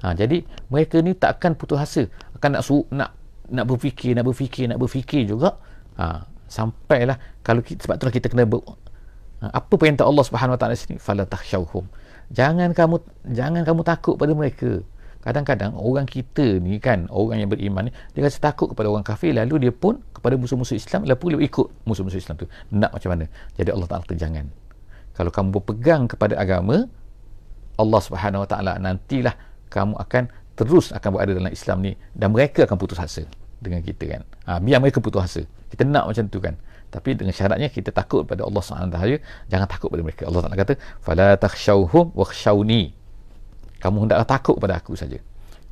Ha, 0.00 0.16
jadi 0.16 0.40
mereka 0.72 1.04
ni 1.04 1.12
tak 1.12 1.36
akan 1.36 1.52
putus 1.54 1.78
asa. 1.78 2.08
Akan 2.32 2.56
nak 2.56 2.64
su- 2.64 2.88
nak 2.88 3.12
nak 3.52 3.68
berfikir 3.68 4.16
nak 4.16 4.24
berfikir 4.24 4.72
nak 4.72 4.80
berfikir 4.80 5.28
juga. 5.28 5.60
Ha, 6.00 6.24
sampailah 6.48 7.16
kalau 7.44 7.60
kita, 7.60 7.84
sebab 7.88 7.96
itulah 8.00 8.12
kita 8.12 8.26
kena 8.32 8.44
ber, 8.48 8.60
apa 9.50 9.74
perintah 9.74 10.06
Allah 10.06 10.22
Subhanahu 10.22 10.54
Wa 10.54 10.60
Taala 10.62 10.78
sini? 10.78 11.02
Fala 11.02 11.26
takhshawhum. 11.26 11.90
Jangan 12.30 12.70
kamu 12.70 13.02
jangan 13.34 13.66
kamu 13.66 13.82
takut 13.82 14.14
pada 14.14 14.30
mereka. 14.30 14.86
Kadang-kadang 15.22 15.74
orang 15.78 16.06
kita 16.06 16.58
ni 16.58 16.82
kan 16.82 17.06
orang 17.06 17.46
yang 17.46 17.50
beriman 17.50 17.86
ni 17.86 17.92
dia 18.14 18.26
rasa 18.26 18.42
takut 18.42 18.74
kepada 18.74 18.90
orang 18.90 19.06
kafir 19.06 19.30
lalu 19.30 19.70
dia 19.70 19.72
pun 19.74 20.02
kepada 20.10 20.34
musuh-musuh 20.34 20.74
Islam 20.74 21.06
lalu 21.06 21.38
dia 21.38 21.46
ikut 21.46 21.66
musuh-musuh 21.86 22.18
Islam 22.18 22.38
tu. 22.38 22.46
Nak 22.74 22.90
macam 22.90 23.10
mana? 23.14 23.24
Jadi 23.54 23.70
Allah 23.70 23.86
Taala 23.86 24.14
jangan 24.18 24.46
kalau 25.14 25.30
kamu 25.30 25.48
berpegang 25.60 26.02
kepada 26.10 26.34
agama 26.40 26.88
Allah 27.78 28.00
Subhanahu 28.02 28.42
Wa 28.42 28.48
Taala 28.50 28.72
nantilah 28.82 29.34
kamu 29.70 29.94
akan 29.94 30.22
terus 30.58 30.90
akan 30.90 31.08
berada 31.14 31.32
dalam 31.38 31.52
Islam 31.54 31.86
ni 31.86 31.92
dan 32.18 32.34
mereka 32.34 32.66
akan 32.66 32.76
putus 32.76 32.98
asa 32.98 33.22
dengan 33.62 33.78
kita 33.78 34.18
kan. 34.18 34.22
Ha, 34.50 34.58
biar 34.58 34.82
mereka 34.82 34.98
putus 34.98 35.22
asa. 35.22 35.42
Kita 35.70 35.86
nak 35.86 36.10
macam 36.10 36.26
tu 36.28 36.42
kan 36.42 36.58
tapi 36.92 37.16
dengan 37.16 37.32
syaratnya 37.32 37.72
kita 37.72 37.88
takut 37.88 38.28
pada 38.28 38.44
Allah 38.44 38.60
SWT 38.60 39.00
jangan 39.48 39.64
takut 39.64 39.88
pada 39.88 40.04
mereka. 40.04 40.28
Allah 40.28 40.44
Taala 40.44 40.56
kata 40.60 40.74
fala 41.00 41.28
takhshawhum 41.40 42.12
wakhshawni. 42.12 42.92
Kamu 43.80 44.04
hendaklah 44.04 44.28
takut 44.28 44.60
pada 44.60 44.76
aku 44.76 44.92
saja. 44.92 45.16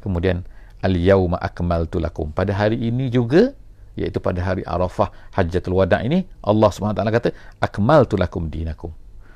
Kemudian 0.00 0.40
al 0.80 0.96
yauma 0.96 1.36
akmaltu 1.36 2.00
lakum. 2.00 2.32
Pada 2.32 2.56
hari 2.56 2.80
ini 2.80 3.12
juga 3.12 3.52
iaitu 4.00 4.16
pada 4.16 4.40
hari 4.40 4.64
Arafah 4.64 5.12
Hajjatul 5.36 5.76
Wada 5.76 6.00
ini 6.00 6.24
Allah 6.40 6.72
SWT 6.72 6.96
kata 6.96 7.28
akmaltu 7.60 8.16
lakum 8.16 8.48
dinakum. 8.48 8.88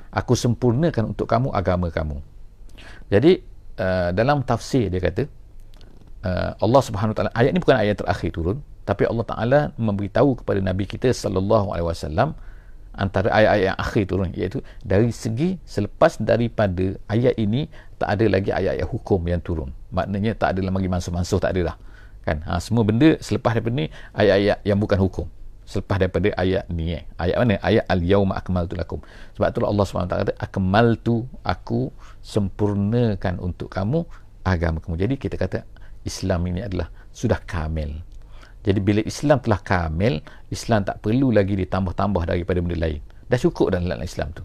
Aku 0.09 0.33
sempurnakan 0.33 1.13
untuk 1.13 1.29
kamu 1.29 1.53
agama 1.53 1.93
kamu. 1.93 2.17
Jadi 3.13 3.45
uh, 3.77 4.09
dalam 4.09 4.41
tafsir 4.41 4.89
dia 4.89 4.97
kata 4.97 5.29
uh, 6.25 6.57
Allah 6.57 6.81
Subhanahu 6.81 7.13
Wa 7.13 7.17
Taala 7.21 7.31
ayat 7.37 7.49
ini 7.53 7.61
bukan 7.61 7.77
ayat 7.77 7.95
terakhir 8.01 8.29
turun 8.33 8.57
tapi 8.85 9.05
Allah 9.05 9.25
Taala 9.25 9.59
memberitahu 9.77 10.41
kepada 10.41 10.59
Nabi 10.61 10.89
kita 10.89 11.13
sallallahu 11.13 11.73
alaihi 11.73 11.87
wasallam 11.89 12.33
antara 12.95 13.27
ayat-ayat 13.29 13.65
yang 13.75 13.77
akhir 13.77 14.03
turun 14.07 14.29
iaitu 14.31 14.59
dari 14.81 15.11
segi 15.11 15.59
selepas 15.67 16.15
daripada 16.17 16.95
ayat 17.11 17.35
ini 17.35 17.67
tak 17.99 18.09
ada 18.17 18.25
lagi 18.31 18.49
ayat-ayat 18.55 18.87
hukum 18.87 19.19
yang 19.27 19.43
turun. 19.43 19.69
Maknanya 19.91 20.35
tak 20.35 20.55
ada 20.55 20.71
lagi 20.71 20.87
mansuh-mansuh 20.87 21.39
tak 21.43 21.55
ada 21.55 21.73
dah. 21.73 21.77
Kan? 22.25 22.41
Ha, 22.47 22.57
semua 22.57 22.81
benda 22.87 23.19
selepas 23.21 23.53
daripada 23.53 23.75
ni 23.75 23.85
ayat-ayat 24.15 24.57
yang 24.63 24.79
bukan 24.79 24.97
hukum. 24.97 25.27
Selepas 25.65 25.97
daripada 25.97 26.29
ayat 26.37 26.69
ni 26.69 26.93
eh. 26.93 27.03
ayat 27.17 27.35
mana? 27.41 27.57
Ayat 27.57 27.85
al 27.89 28.01
yauma 28.05 28.37
akmaltu 28.37 28.77
lakum. 28.77 29.01
Sebab 29.33 29.49
itulah 29.49 29.69
Allah 29.73 29.85
SWT 29.85 30.13
kata 30.13 30.33
akmaltu 30.37 31.25
aku 31.41 31.89
sempurnakan 32.21 33.41
untuk 33.41 33.73
kamu 33.73 34.05
agama 34.45 34.77
kamu 34.77 34.95
jadi 35.01 35.15
kita 35.17 35.35
kata 35.41 35.65
Islam 36.05 36.47
ini 36.47 36.61
adalah 36.61 36.87
sudah 37.09 37.41
kamil 37.43 38.05
jadi 38.65 38.81
bila 38.81 39.01
Islam 39.05 39.37
telah 39.45 39.61
kamil, 39.61 40.25
Islam 40.49 40.81
tak 40.81 41.05
perlu 41.05 41.29
lagi 41.29 41.53
ditambah-tambah 41.53 42.25
daripada 42.25 42.57
benda 42.65 42.73
lain. 42.81 42.97
Dah 43.29 43.37
cukup 43.37 43.77
dalam 43.77 44.01
Islam 44.01 44.33
tu. 44.33 44.41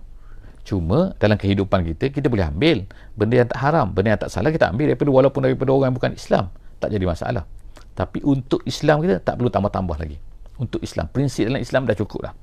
Cuma 0.60 1.16
dalam 1.16 1.40
kehidupan 1.40 1.88
kita, 1.88 2.12
kita 2.12 2.28
boleh 2.28 2.44
ambil 2.52 2.84
benda 3.16 3.40
yang 3.40 3.48
tak 3.48 3.60
haram, 3.64 3.88
benda 3.88 4.12
yang 4.12 4.20
tak 4.20 4.28
salah 4.28 4.52
kita 4.52 4.68
ambil 4.68 4.92
daripada 4.92 5.08
walaupun 5.08 5.40
daripada 5.48 5.72
orang 5.72 5.88
yang 5.88 5.96
bukan 5.96 6.12
Islam. 6.12 6.44
Tak 6.76 6.92
jadi 6.92 7.08
masalah. 7.08 7.48
Tapi 7.96 8.20
untuk 8.20 8.60
Islam 8.68 9.00
kita 9.00 9.24
tak 9.24 9.40
perlu 9.40 9.48
tambah-tambah 9.48 9.96
lagi. 9.96 10.20
Untuk 10.60 10.84
Islam, 10.84 11.08
prinsip 11.08 11.48
dalam 11.48 11.64
Islam 11.64 11.88
dah 11.88 11.96
cukup 11.96 12.20
dah. 12.28 12.34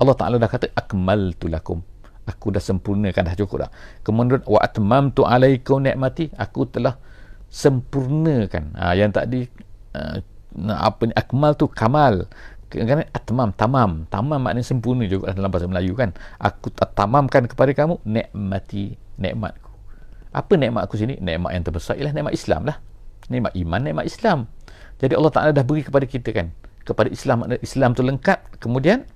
Allah 0.00 0.16
Ta'ala 0.16 0.40
dah 0.40 0.48
kata, 0.48 0.72
akmaltu 0.72 1.52
lakum. 1.52 1.84
Aku 2.24 2.48
dah 2.48 2.60
sempurnakan, 2.64 3.20
dah 3.28 3.36
cukup 3.36 3.68
dah. 3.68 3.70
Kemudian, 4.00 4.40
wa 4.48 4.64
atmamtu 4.64 5.28
alaikum 5.28 5.84
ni'mati. 5.84 6.32
Aku 6.40 6.64
telah 6.64 6.96
sempurnakan. 7.48 8.76
Ha, 8.76 8.94
yang 8.94 9.12
tadi, 9.12 9.48
uh, 9.96 10.20
apa 10.72 11.00
ni 11.08 11.12
akmal 11.16 11.56
tu 11.56 11.68
kamal. 11.68 12.28
Kan 12.68 13.00
atmam 13.16 13.48
tamam. 13.56 14.04
Tamam 14.12 14.36
maknanya 14.36 14.68
sempurna 14.68 15.08
juga 15.08 15.32
dalam 15.32 15.48
bahasa 15.48 15.64
Melayu 15.64 15.96
kan. 15.96 16.12
Aku 16.36 16.68
tamamkan 16.92 17.48
kepada 17.48 17.72
kamu 17.72 17.96
nikmati 18.04 19.00
nikmatku. 19.16 19.72
Apa 20.36 20.52
nikmat 20.60 20.84
aku 20.84 21.00
sini? 21.00 21.16
Nikmat 21.16 21.56
yang 21.56 21.64
terbesar 21.64 21.96
ialah 21.96 22.12
nikmat 22.12 22.36
Islam 22.36 22.68
lah. 22.68 22.76
Nikmat 23.32 23.56
iman 23.56 23.80
nikmat 23.80 24.04
Islam. 24.04 24.38
Jadi 25.00 25.16
Allah 25.16 25.32
Taala 25.32 25.50
dah 25.56 25.64
beri 25.64 25.80
kepada 25.80 26.04
kita 26.04 26.30
kan 26.36 26.52
kepada 26.84 27.08
Islam 27.08 27.48
Islam 27.64 27.96
tu 27.96 28.04
lengkap. 28.04 28.60
Kemudian 28.60 29.08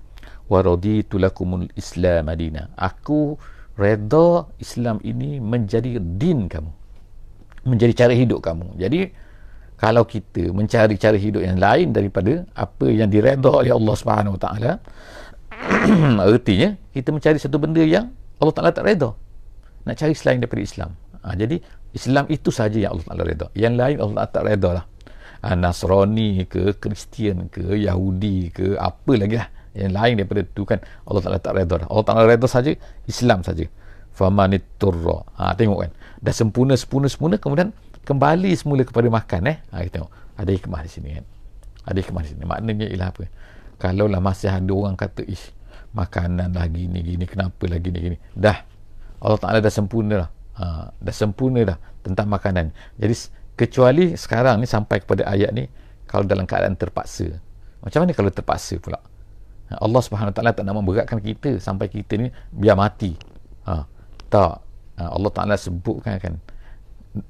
waraditu 0.49 1.21
lakumul 1.21 1.69
islam 1.77 2.33
madina. 2.33 2.73
Aku 2.77 3.37
redha 3.77 4.49
Islam 4.61 5.01
ini 5.05 5.41
menjadi 5.41 6.01
din 6.01 6.49
kamu 6.49 6.82
menjadi 7.67 8.07
cara 8.07 8.13
hidup 8.15 8.43
kamu. 8.43 8.75
Jadi 8.79 9.01
kalau 9.79 10.07
kita 10.07 10.55
mencari 10.55 10.95
cara 10.95 11.19
hidup 11.19 11.43
yang 11.43 11.59
lain 11.59 11.91
daripada 11.91 12.47
apa 12.55 12.87
yang 12.87 13.11
diredha 13.11 13.51
oleh 13.51 13.75
Allah 13.75 13.95
Subhanahu 13.99 14.39
taala 14.39 14.79
artinya 16.23 16.75
kita 16.91 17.09
mencari 17.15 17.39
satu 17.39 17.59
benda 17.59 17.83
yang 17.83 18.11
Allah 18.43 18.55
Taala 18.55 18.71
tak 18.75 18.91
redha. 18.91 19.15
Nak 19.87 19.95
cari 19.95 20.15
selain 20.19 20.43
daripada 20.43 20.63
Islam. 20.63 20.91
Ha, 21.23 21.39
jadi 21.39 21.63
Islam 21.95 22.27
itu 22.27 22.51
saja 22.51 22.75
yang 22.75 22.99
Allah 22.99 23.07
Taala 23.07 23.23
redha. 23.23 23.47
Yang 23.55 23.75
lain 23.79 23.97
Allah 24.03 24.27
tak 24.27 24.45
redha 24.51 24.71
lah. 24.83 24.85
Ha, 25.43 25.55
Nasrani 25.55 26.47
ke 26.51 26.75
Kristian 26.79 27.47
ke 27.47 27.79
Yahudi 27.79 28.51
ke 28.51 28.75
apa 28.75 29.13
lagi 29.15 29.39
lah. 29.39 29.49
Yang 29.73 29.93
lain 29.95 30.15
daripada 30.19 30.41
itu 30.43 30.63
kan 30.67 30.79
Allah 31.07 31.23
Taala 31.23 31.39
tak 31.39 31.55
redha 31.55 31.75
dah. 31.87 31.89
Allah 31.89 32.05
Taala 32.05 32.23
redha 32.27 32.47
saja 32.51 32.73
Islam 33.07 33.47
saja 33.47 33.65
famaniturra. 34.13 35.25
Ha 35.41 35.57
tengok 35.57 35.79
kan. 35.89 35.91
Dah 36.23 36.35
sempurna 36.35 36.77
sempurna 36.77 37.09
sempurna 37.09 37.37
kemudian 37.41 37.73
kembali 38.05 38.53
semula 38.55 38.85
kepada 38.85 39.09
makan 39.09 39.43
eh. 39.49 39.57
Ha 39.73 39.83
kita 39.85 40.01
tengok. 40.01 40.11
Ada 40.39 40.51
hikmah 40.53 40.81
di 40.85 40.91
sini 40.91 41.09
kan. 41.17 41.25
Ada 41.89 41.99
hikmah 42.01 42.23
di 42.25 42.29
sini. 42.33 42.43
Maknanya 42.45 42.87
ialah 42.93 43.09
apa? 43.11 43.25
Kalau 43.83 44.07
lah 44.07 44.23
masih 44.23 44.53
ada 44.53 44.73
orang 44.73 44.95
kata 44.95 45.27
ish 45.27 45.51
makanan 45.93 46.57
lagi 46.57 46.89
ni 46.89 47.05
gini 47.05 47.25
kenapa 47.29 47.69
lagi 47.69 47.89
ni 47.93 47.99
gini. 48.01 48.17
Dah. 48.33 48.65
Allah 49.23 49.39
Taala 49.39 49.59
dah 49.63 49.73
sempurna 49.73 50.27
dah. 50.27 50.31
Ha, 50.53 50.65
dah 50.93 51.15
sempurna 51.15 51.63
dah 51.65 51.79
tentang 52.05 52.29
makanan. 52.29 52.73
Jadi 52.99 53.15
kecuali 53.55 54.17
sekarang 54.19 54.61
ni 54.61 54.67
sampai 54.67 55.05
kepada 55.05 55.29
ayat 55.29 55.53
ni 55.55 55.69
kalau 56.09 56.27
dalam 56.27 56.49
keadaan 56.49 56.75
terpaksa. 56.75 57.39
Macam 57.83 58.03
mana 58.03 58.13
kalau 58.15 58.31
terpaksa 58.31 58.79
pula? 58.79 58.99
Allah 59.73 60.01
Subhanahu 60.05 60.37
Taala 60.37 60.53
tak 60.53 60.69
nak 60.69 60.77
memberatkan 60.77 61.19
kita 61.23 61.57
sampai 61.57 61.89
kita 61.89 62.21
ni 62.21 62.29
biar 62.53 62.77
mati. 62.77 63.17
Ha, 63.65 63.87
tak. 64.33 64.65
Ha, 64.97 65.13
Allah 65.13 65.31
Taala 65.37 65.55
sebutkan 65.61 66.17
kan 66.17 66.35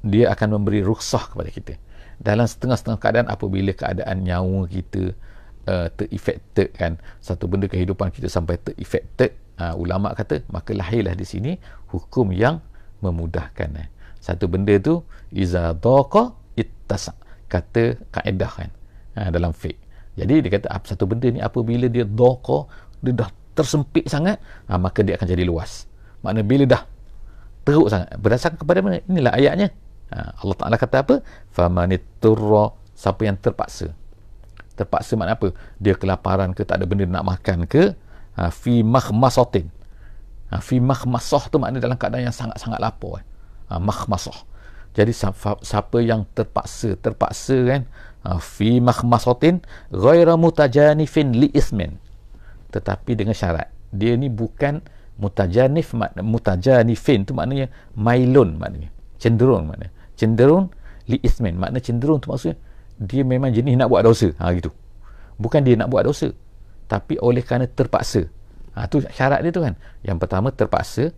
dia 0.06 0.30
akan 0.30 0.62
memberi 0.62 0.86
rukhsah 0.86 1.34
kepada 1.34 1.50
kita. 1.50 1.74
Dalam 2.22 2.46
setengah-setengah 2.46 2.98
keadaan 3.02 3.26
apabila 3.26 3.74
keadaan 3.74 4.22
nyawa 4.22 4.70
kita 4.70 5.10
uh, 5.66 5.90
terinfected 5.98 6.70
kan 6.70 6.94
satu 7.18 7.50
benda 7.50 7.66
kehidupan 7.66 8.14
kita 8.14 8.30
sampai 8.30 8.62
terinfected 8.62 9.34
uh, 9.58 9.74
ulama 9.74 10.14
kata 10.14 10.46
maka 10.54 10.70
lahirlah 10.70 11.18
di 11.18 11.26
sini 11.26 11.58
hukum 11.90 12.30
yang 12.30 12.62
memudahkan 13.02 13.74
eh. 13.74 13.90
satu 14.22 14.46
benda 14.46 14.78
tu 14.78 15.02
iza 15.34 15.74
daqa 15.74 16.30
ittas 16.54 17.10
kata 17.50 17.98
kaedah 18.14 18.52
kan 18.54 18.70
uh, 19.18 19.28
dalam 19.34 19.50
fiqh 19.50 19.82
jadi 20.12 20.44
dia 20.44 20.50
kata 20.60 20.68
satu 20.84 21.08
benda 21.08 21.28
ni 21.32 21.40
apabila 21.40 21.88
dia 21.88 22.04
doqa, 22.04 22.68
dia 23.00 23.16
dah 23.16 23.30
tersempit 23.56 24.08
sangat, 24.08 24.36
ha, 24.68 24.76
maka 24.76 25.00
dia 25.00 25.16
akan 25.16 25.28
jadi 25.28 25.44
luas. 25.48 25.88
Maknanya 26.22 26.46
bila 26.46 26.64
dah 26.66 26.82
teruk 27.62 27.86
sangat, 27.90 28.08
berdasarkan 28.18 28.58
kepada 28.58 28.78
mana? 28.82 28.98
Inilah 29.06 29.32
ayatnya. 29.34 29.68
Ha, 30.10 30.42
Allah 30.42 30.56
Ta'ala 30.58 30.76
kata 30.78 30.96
apa? 31.02 31.14
Famaniturra, 31.54 32.74
siapa 32.94 33.22
yang 33.26 33.38
terpaksa. 33.38 33.94
Terpaksa 34.74 35.14
makna 35.14 35.38
apa? 35.38 35.54
Dia 35.78 35.94
kelaparan 35.94 36.54
ke, 36.56 36.66
tak 36.66 36.82
ada 36.82 36.84
benda 36.88 37.06
nak 37.06 37.26
makan 37.26 37.68
ke, 37.68 37.94
ha, 38.38 38.50
fi 38.50 38.82
makhmasotin. 38.82 39.70
Ha, 40.50 40.58
fi 40.58 40.78
makhmasoh 40.78 41.48
tu 41.50 41.56
maknanya 41.60 41.86
dalam 41.86 41.98
keadaan 41.98 42.28
yang 42.30 42.36
sangat-sangat 42.36 42.78
lapar. 42.80 43.20
Eh. 43.20 43.24
Ha, 43.70 43.78
makhmasoh. 43.82 44.48
Jadi 44.92 45.12
siapa 45.64 45.98
yang 46.04 46.28
terpaksa, 46.36 47.00
terpaksa 47.00 47.56
kan, 47.64 47.82
Ha, 48.22 48.38
fi 48.38 48.78
makhmasatin 48.78 49.58
ghaira 49.90 50.38
mutajanifin 50.38 51.34
li 51.34 51.50
ismin 51.58 51.98
tetapi 52.70 53.18
dengan 53.18 53.34
syarat 53.34 53.66
dia 53.90 54.14
ni 54.14 54.30
bukan 54.30 54.78
mutajanif 55.20 55.92
makna 55.92 56.20
mutajanifin 56.24 57.28
tu 57.28 57.36
maknanya 57.36 57.68
mailun 57.94 58.56
maknanya. 58.56 58.90
Cenderung 59.20 59.68
maknanya. 59.68 59.92
Cenderung 60.16 60.72
li 61.08 61.18
ismin. 61.20 61.58
Makna 61.58 61.78
cenderung 61.78 62.18
tu 62.18 62.32
maksudnya 62.32 62.56
dia 63.02 63.22
memang 63.26 63.50
jenis 63.50 63.74
nak 63.76 63.88
buat 63.90 64.02
dosa. 64.06 64.32
Ha 64.40 64.52
gitu. 64.56 64.70
Bukan 65.36 65.60
dia 65.64 65.74
nak 65.76 65.92
buat 65.92 66.06
dosa 66.06 66.32
tapi 66.88 67.16
oleh 67.20 67.40
kerana 67.40 67.68
terpaksa. 67.68 68.28
Ha 68.76 68.88
tu 68.88 69.04
syarat 69.04 69.44
dia 69.44 69.52
tu 69.52 69.62
kan. 69.62 69.76
Yang 70.04 70.18
pertama 70.22 70.48
terpaksa 70.50 71.12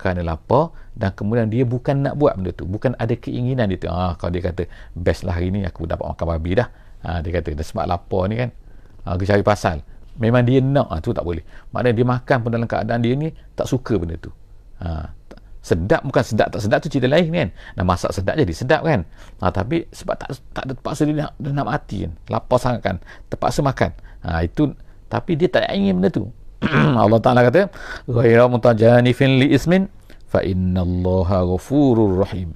kerana 0.00 0.24
lapar 0.24 0.72
dan 0.96 1.12
kemudian 1.12 1.52
dia 1.52 1.68
bukan 1.68 2.00
nak 2.00 2.14
buat 2.16 2.32
benda 2.38 2.56
tu. 2.56 2.64
Bukan 2.64 2.96
ada 2.96 3.12
keinginan 3.12 3.68
dia 3.68 3.78
tu. 3.80 3.88
Ah 3.92 4.16
kalau 4.16 4.32
dia 4.32 4.48
kata 4.48 4.64
best 4.96 5.26
lah 5.26 5.36
hari 5.36 5.52
ni 5.52 5.66
aku 5.66 5.84
dapat 5.84 6.06
makan 6.08 6.26
babi 6.36 6.56
dah. 6.56 6.68
Ha, 7.00 7.24
dia 7.24 7.32
kata 7.40 7.56
sebab 7.56 7.84
lapar 7.88 8.28
ni 8.28 8.36
kan. 8.40 8.50
Ha, 9.04 9.16
aku 9.16 9.24
cari 9.24 9.40
pasal 9.40 9.80
memang 10.20 10.44
dia 10.44 10.60
nak. 10.60 10.86
Ha, 10.92 11.00
tu 11.00 11.10
tak 11.16 11.24
boleh. 11.24 11.42
Maknanya 11.72 11.96
dia 11.96 12.06
makan 12.06 12.36
pun 12.44 12.50
dalam 12.52 12.68
keadaan 12.68 13.00
dia 13.00 13.16
ni 13.16 13.32
tak 13.56 13.66
suka 13.66 13.96
benda 13.96 14.20
tu. 14.20 14.30
Ha, 14.84 15.16
sedap 15.60 16.00
bukan 16.08 16.24
sedap 16.24 16.48
tak 16.52 16.60
sedap 16.64 16.78
tu 16.84 16.88
cerita 16.92 17.08
lain 17.08 17.32
kan. 17.32 17.48
Nak 17.80 17.84
masak 17.88 18.12
sedap 18.12 18.36
jadi 18.36 18.52
sedap 18.52 18.84
kan. 18.84 19.08
Ha, 19.40 19.48
tapi 19.48 19.88
sebab 19.90 20.14
tak 20.20 20.36
tak 20.52 20.62
ada 20.68 20.72
terpaksa 20.76 21.02
dia 21.08 21.14
nak, 21.26 21.32
dia 21.40 21.50
nak 21.56 21.66
mati 21.66 21.96
kan. 22.04 22.12
Lapar 22.28 22.58
sangat 22.60 22.80
kan. 22.84 22.96
Terpaksa 23.32 23.60
makan. 23.64 23.90
Ha, 24.28 24.44
itu 24.44 24.70
tapi 25.08 25.34
dia 25.34 25.48
tak 25.48 25.66
ingin 25.72 25.98
benda 25.98 26.12
tu. 26.12 26.28
Allah 27.02 27.20
Ta'ala 27.24 27.40
kata 27.48 27.72
ghaira 28.04 28.44
mutajanifin 28.44 29.40
li 29.40 29.56
ismin 29.56 29.88
fa 30.28 30.44
inna 30.44 30.84
allaha 30.84 31.48
ghafurur 31.48 32.20
rahim. 32.20 32.52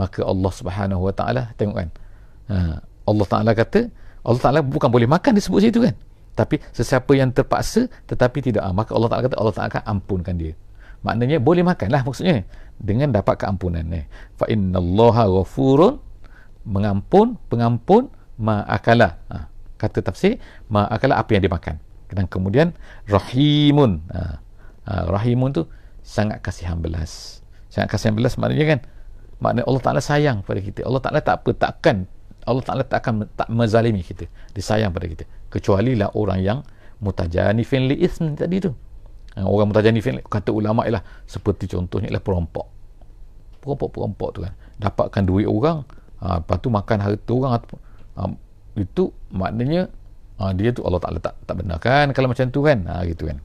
Maka 0.00 0.24
Allah 0.24 0.52
Subhanahu 0.54 1.04
wa 1.04 1.12
taala 1.12 1.52
tengok 1.60 1.76
kan. 1.76 1.88
Ha, 2.48 2.80
Allah 3.08 3.26
Taala 3.28 3.50
kata 3.52 3.88
Allah 4.24 4.40
Taala 4.40 4.60
bukan 4.60 4.88
boleh 4.88 5.08
makan 5.08 5.36
disebut 5.36 5.60
situ 5.64 5.84
kan 5.84 5.94
tapi 6.38 6.62
sesiapa 6.70 7.10
yang 7.18 7.34
terpaksa 7.34 7.90
tetapi 8.06 8.38
tidak 8.38 8.62
ah, 8.62 8.70
maka 8.70 8.94
Allah 8.94 9.10
Taala 9.10 9.26
kata 9.26 9.36
Allah 9.42 9.54
Taala 9.58 9.68
akan 9.74 9.82
ampunkan 9.98 10.38
dia. 10.38 10.54
Maknanya 11.02 11.42
boleh 11.42 11.66
makan 11.66 11.90
lah 11.90 12.06
maksudnya. 12.06 12.46
Dengan 12.78 13.10
dapat 13.10 13.42
keampunan 13.42 13.82
eh. 13.90 14.06
fa 14.38 14.46
innallaha 14.46 15.26
ghafurun 15.26 15.98
mengampun 16.62 17.34
pengampun 17.50 18.06
ma'akala 18.38 19.18
ha, 19.26 19.50
kata 19.82 19.98
tafsir 19.98 20.38
ma'akala 20.70 21.18
apa 21.18 21.34
yang 21.34 21.42
dia 21.42 21.50
makan 21.50 21.82
dan 22.14 22.30
kemudian 22.30 22.70
rahimun. 23.10 23.98
Ha, 24.14 24.38
ha, 24.86 24.92
rahimun 25.10 25.50
tu 25.50 25.66
sangat 26.06 26.38
kasihan 26.38 26.78
belas. 26.78 27.42
Sangat 27.66 27.98
kasihan 27.98 28.14
belas 28.14 28.38
maknanya 28.38 28.78
kan 28.78 28.80
maknanya 29.42 29.66
Allah 29.66 29.82
Ta'ala 29.82 30.00
sayang 30.02 30.46
pada 30.46 30.62
kita. 30.62 30.86
Allah 30.86 31.02
Ta'ala 31.02 31.18
tak 31.18 31.42
apa 31.42 31.50
takkan 31.50 32.06
Allah 32.48 32.64
Ta'ala 32.64 32.82
tak 32.84 33.04
akan 33.04 33.28
tak 33.36 33.48
menzalimi 33.52 34.00
kita 34.00 34.24
dia 34.26 34.62
sayang 34.64 34.90
pada 34.90 35.06
kita 35.06 35.24
kecuali 35.52 35.94
lah 35.94 36.08
orang 36.16 36.40
yang 36.40 36.58
mutajanifin 36.98 37.86
li 37.92 38.00
ism 38.02 38.34
tadi 38.34 38.64
tu 38.64 38.72
ha, 39.36 39.46
orang 39.46 39.70
mutajanifin 39.70 40.24
kata 40.24 40.50
ulama 40.50 40.88
ialah 40.88 41.04
seperti 41.28 41.70
contohnya 41.70 42.08
ialah 42.10 42.24
perompok 42.24 42.66
perompok-perompok 43.62 44.28
tu 44.34 44.40
kan 44.42 44.52
dapatkan 44.80 45.22
duit 45.28 45.46
orang 45.46 45.84
ha, 46.24 46.40
lepas 46.40 46.58
tu 46.58 46.72
makan 46.72 46.98
harta 47.04 47.32
orang 47.36 47.52
ha, 48.16 48.20
itu 48.74 49.12
maknanya 49.30 49.92
ha, 50.40 50.50
dia 50.56 50.72
tu 50.72 50.82
Allah 50.82 50.98
Ta'ala 51.04 51.18
tak, 51.20 51.36
tak 51.44 51.54
benarkan 51.54 52.10
kalau 52.16 52.32
macam 52.32 52.48
tu 52.48 52.64
kan 52.64 52.82
ha, 52.88 53.04
gitu 53.04 53.28
kan 53.28 53.38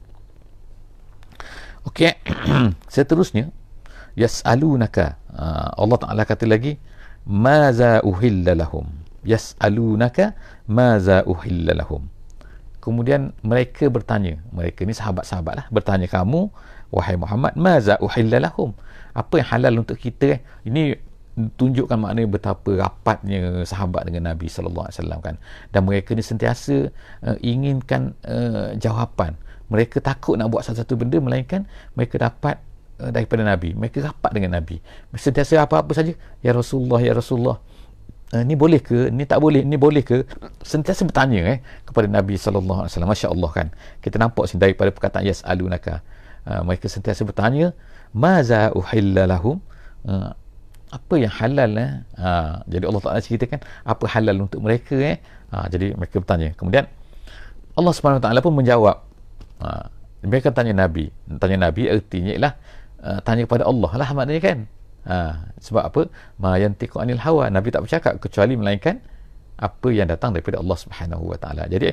Okey. 1.84 2.16
Seterusnya 2.92 3.52
yas'alunaka. 4.16 5.20
Uh, 5.28 5.68
Allah 5.76 5.98
Taala 6.00 6.22
kata 6.24 6.48
lagi 6.48 6.80
maza 7.24 8.00
uhilla 8.04 8.54
lahum. 8.56 8.88
Yas'alunaka 9.24 10.36
maza 10.68 11.24
uhilla 11.24 11.72
lahum. 11.76 12.08
Kemudian 12.84 13.32
mereka 13.40 13.88
bertanya, 13.88 14.36
mereka 14.52 14.84
ni 14.84 14.92
sahabat-sahabat 14.92 15.54
lah, 15.56 15.66
bertanya 15.72 16.04
kamu, 16.04 16.52
wahai 16.92 17.16
Muhammad, 17.16 17.56
maza 17.56 17.96
uhilla 18.04 18.44
lahum. 18.44 18.76
Apa 19.16 19.40
yang 19.40 19.48
halal 19.48 19.74
untuk 19.80 19.96
kita? 19.96 20.36
Eh? 20.36 20.40
Ini 20.68 21.00
tunjukkan 21.34 21.96
maknanya 21.98 22.28
betapa 22.30 22.70
rapatnya 22.76 23.66
sahabat 23.66 24.06
dengan 24.06 24.30
Nabi 24.30 24.46
sallallahu 24.46 24.86
alaihi 24.86 24.98
wasallam 25.00 25.20
kan. 25.24 25.34
Dan 25.72 25.88
mereka 25.88 26.12
ni 26.12 26.22
sentiasa 26.22 26.92
uh, 27.24 27.36
inginkan 27.40 28.14
uh, 28.28 28.76
jawapan 28.78 29.34
mereka 29.72 29.98
takut 29.98 30.36
nak 30.36 30.52
buat 30.52 30.62
satu-satu 30.62 30.94
benda 30.94 31.18
melainkan 31.18 31.64
mereka 31.96 32.20
dapat 32.20 32.60
daripada 33.10 33.42
Nabi. 33.42 33.74
Mereka 33.74 34.04
rapat 34.04 34.30
dengan 34.32 34.60
Nabi. 34.60 34.80
Sentiasa 35.16 35.60
apa-apa 35.64 35.92
saja 35.92 36.12
ya 36.40 36.50
Rasulullah 36.54 37.00
ya 37.02 37.12
Rasulullah. 37.16 37.58
Uh, 38.32 38.42
ni 38.42 38.56
boleh 38.56 38.80
ke? 38.80 39.12
Ni 39.12 39.28
tak 39.28 39.42
boleh? 39.44 39.62
Ni 39.66 39.76
boleh 39.76 40.00
ke? 40.00 40.24
Sentiasa 40.64 41.04
bertanya 41.04 41.56
eh 41.56 41.58
kepada 41.84 42.08
Nabi 42.08 42.40
alaihi 42.40 42.88
wasallam. 42.88 43.10
masya-Allah 43.10 43.50
kan? 43.52 43.66
Kita 44.00 44.16
nampak 44.16 44.48
sini 44.48 44.64
daripada 44.64 44.90
perkataan 44.94 45.24
yasalunaka. 45.28 46.00
Uh, 46.44 46.64
mereka 46.64 46.88
sentiasa 46.88 47.24
bertanya 47.26 47.76
maza 48.14 48.72
uhilla 48.72 49.28
lahum? 49.28 49.60
Uh, 50.04 50.32
apa 50.94 51.14
yang 51.18 51.32
halal 51.34 51.70
eh? 51.74 51.90
ha, 52.14 52.62
jadi 52.70 52.86
Allah 52.86 53.02
Taala 53.02 53.18
ceritakan 53.18 53.58
apa 53.82 54.04
halal 54.14 54.46
untuk 54.46 54.62
mereka 54.62 54.94
eh. 54.94 55.18
Ha, 55.50 55.66
jadi 55.66 55.98
mereka 55.98 56.22
bertanya. 56.22 56.54
Kemudian 56.54 56.86
Allah 57.74 57.92
Taala 58.22 58.38
pun 58.38 58.54
menjawab. 58.54 59.02
Ha, 59.58 59.90
mereka 60.22 60.54
tanya 60.54 60.86
Nabi. 60.86 61.10
Tanya 61.42 61.68
Nabi 61.68 61.90
artinya 61.90 62.30
ialah 62.30 62.52
uh, 63.04 63.20
tanya 63.20 63.44
kepada 63.44 63.68
Allah 63.68 63.92
lah 63.92 64.08
maknanya 64.16 64.42
kan. 64.42 64.58
Ha, 65.04 65.52
sebab 65.60 65.84
apa? 65.84 66.02
Ma 66.40 66.56
yantiqu 66.56 66.96
anil 66.96 67.20
hawa. 67.20 67.52
Nabi 67.52 67.68
tak 67.68 67.84
bercakap 67.84 68.16
kecuali 68.24 68.56
melainkan 68.56 69.04
apa 69.60 69.88
yang 69.92 70.08
datang 70.08 70.32
daripada 70.32 70.58
Allah 70.58 70.78
Subhanahu 70.80 71.36
Wa 71.36 71.38
Taala. 71.38 71.68
Jadi 71.68 71.92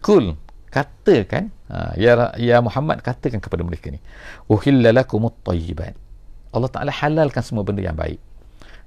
kul 0.00 0.34
katakan 0.72 1.52
ha, 1.68 1.92
ya 2.00 2.32
ya 2.40 2.64
Muhammad 2.64 3.04
katakan 3.04 3.38
kepada 3.44 3.62
mereka 3.62 3.92
ni 3.92 4.00
uhillalakumut 4.48 5.36
tayyibat. 5.44 5.92
Allah 6.56 6.70
Taala 6.72 6.90
halalkan 6.90 7.44
semua 7.44 7.60
benda 7.60 7.84
yang 7.84 7.94
baik. 7.94 8.18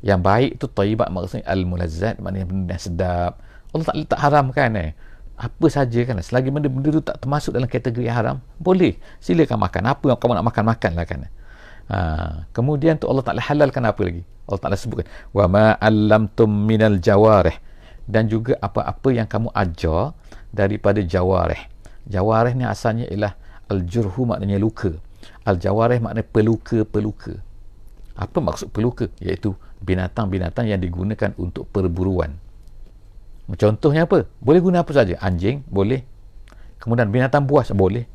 Yang 0.01 0.19
baik 0.25 0.51
tu 0.57 0.65
tayyibat 0.65 1.13
maksudnya 1.13 1.45
al-mulazzat 1.45 2.17
maknanya 2.17 2.47
benda 2.49 2.73
yang 2.73 2.81
sedap. 2.81 3.37
Allah 3.69 3.85
Taala 3.85 4.03
tak 4.09 4.19
haramkan 4.19 4.71
eh. 4.81 4.91
Apa 5.39 5.71
saja 5.71 6.03
kan 6.03 6.19
selagi 6.19 6.51
benda-benda 6.51 6.89
tu 6.91 6.99
tak 6.99 7.15
termasuk 7.23 7.55
dalam 7.55 7.71
kategori 7.71 8.11
haram, 8.11 8.43
boleh. 8.59 8.99
Silakan 9.23 9.55
makan. 9.55 9.87
Apa 9.87 10.11
yang 10.11 10.19
kamu 10.19 10.35
nak 10.35 10.45
makan 10.51 10.63
makanlah 10.67 11.05
kan. 11.07 11.31
Ha, 11.89 11.97
kemudian 12.53 13.01
tu 13.01 13.09
Allah 13.09 13.25
Taala 13.25 13.41
halalkan 13.41 13.81
apa 13.83 14.01
lagi? 14.05 14.21
Allah 14.45 14.61
Taala 14.61 14.77
sebutkan 14.77 15.09
wa 15.33 15.45
ma 15.49 15.65
allamtum 15.81 16.49
minal 16.49 17.01
jawarih 17.01 17.57
dan 18.05 18.29
juga 18.29 18.57
apa-apa 18.61 19.09
yang 19.13 19.25
kamu 19.25 19.49
ajar 19.53 20.13
daripada 20.53 21.01
jawareh. 21.01 21.69
Jawareh 22.09 22.53
ni 22.57 22.65
asalnya 22.65 23.05
ialah 23.09 23.33
al-jurhu 23.69 24.25
maknanya 24.25 24.57
luka. 24.57 24.97
Al-jawareh 25.45 26.01
maknanya 26.01 26.25
peluka-peluka. 26.25 27.37
Apa 28.17 28.37
maksud 28.41 28.73
peluka? 28.73 29.09
Iaitu 29.21 29.53
binatang-binatang 29.81 30.65
yang 30.65 30.81
digunakan 30.81 31.31
untuk 31.37 31.69
perburuan. 31.69 32.37
Contohnya 33.49 34.05
apa? 34.05 34.29
Boleh 34.41 34.61
guna 34.61 34.85
apa 34.85 34.93
saja? 34.93 35.17
Anjing, 35.21 35.65
boleh. 35.65 36.05
Kemudian 36.77 37.09
binatang 37.09 37.49
buas, 37.49 37.73
boleh. 37.73 38.05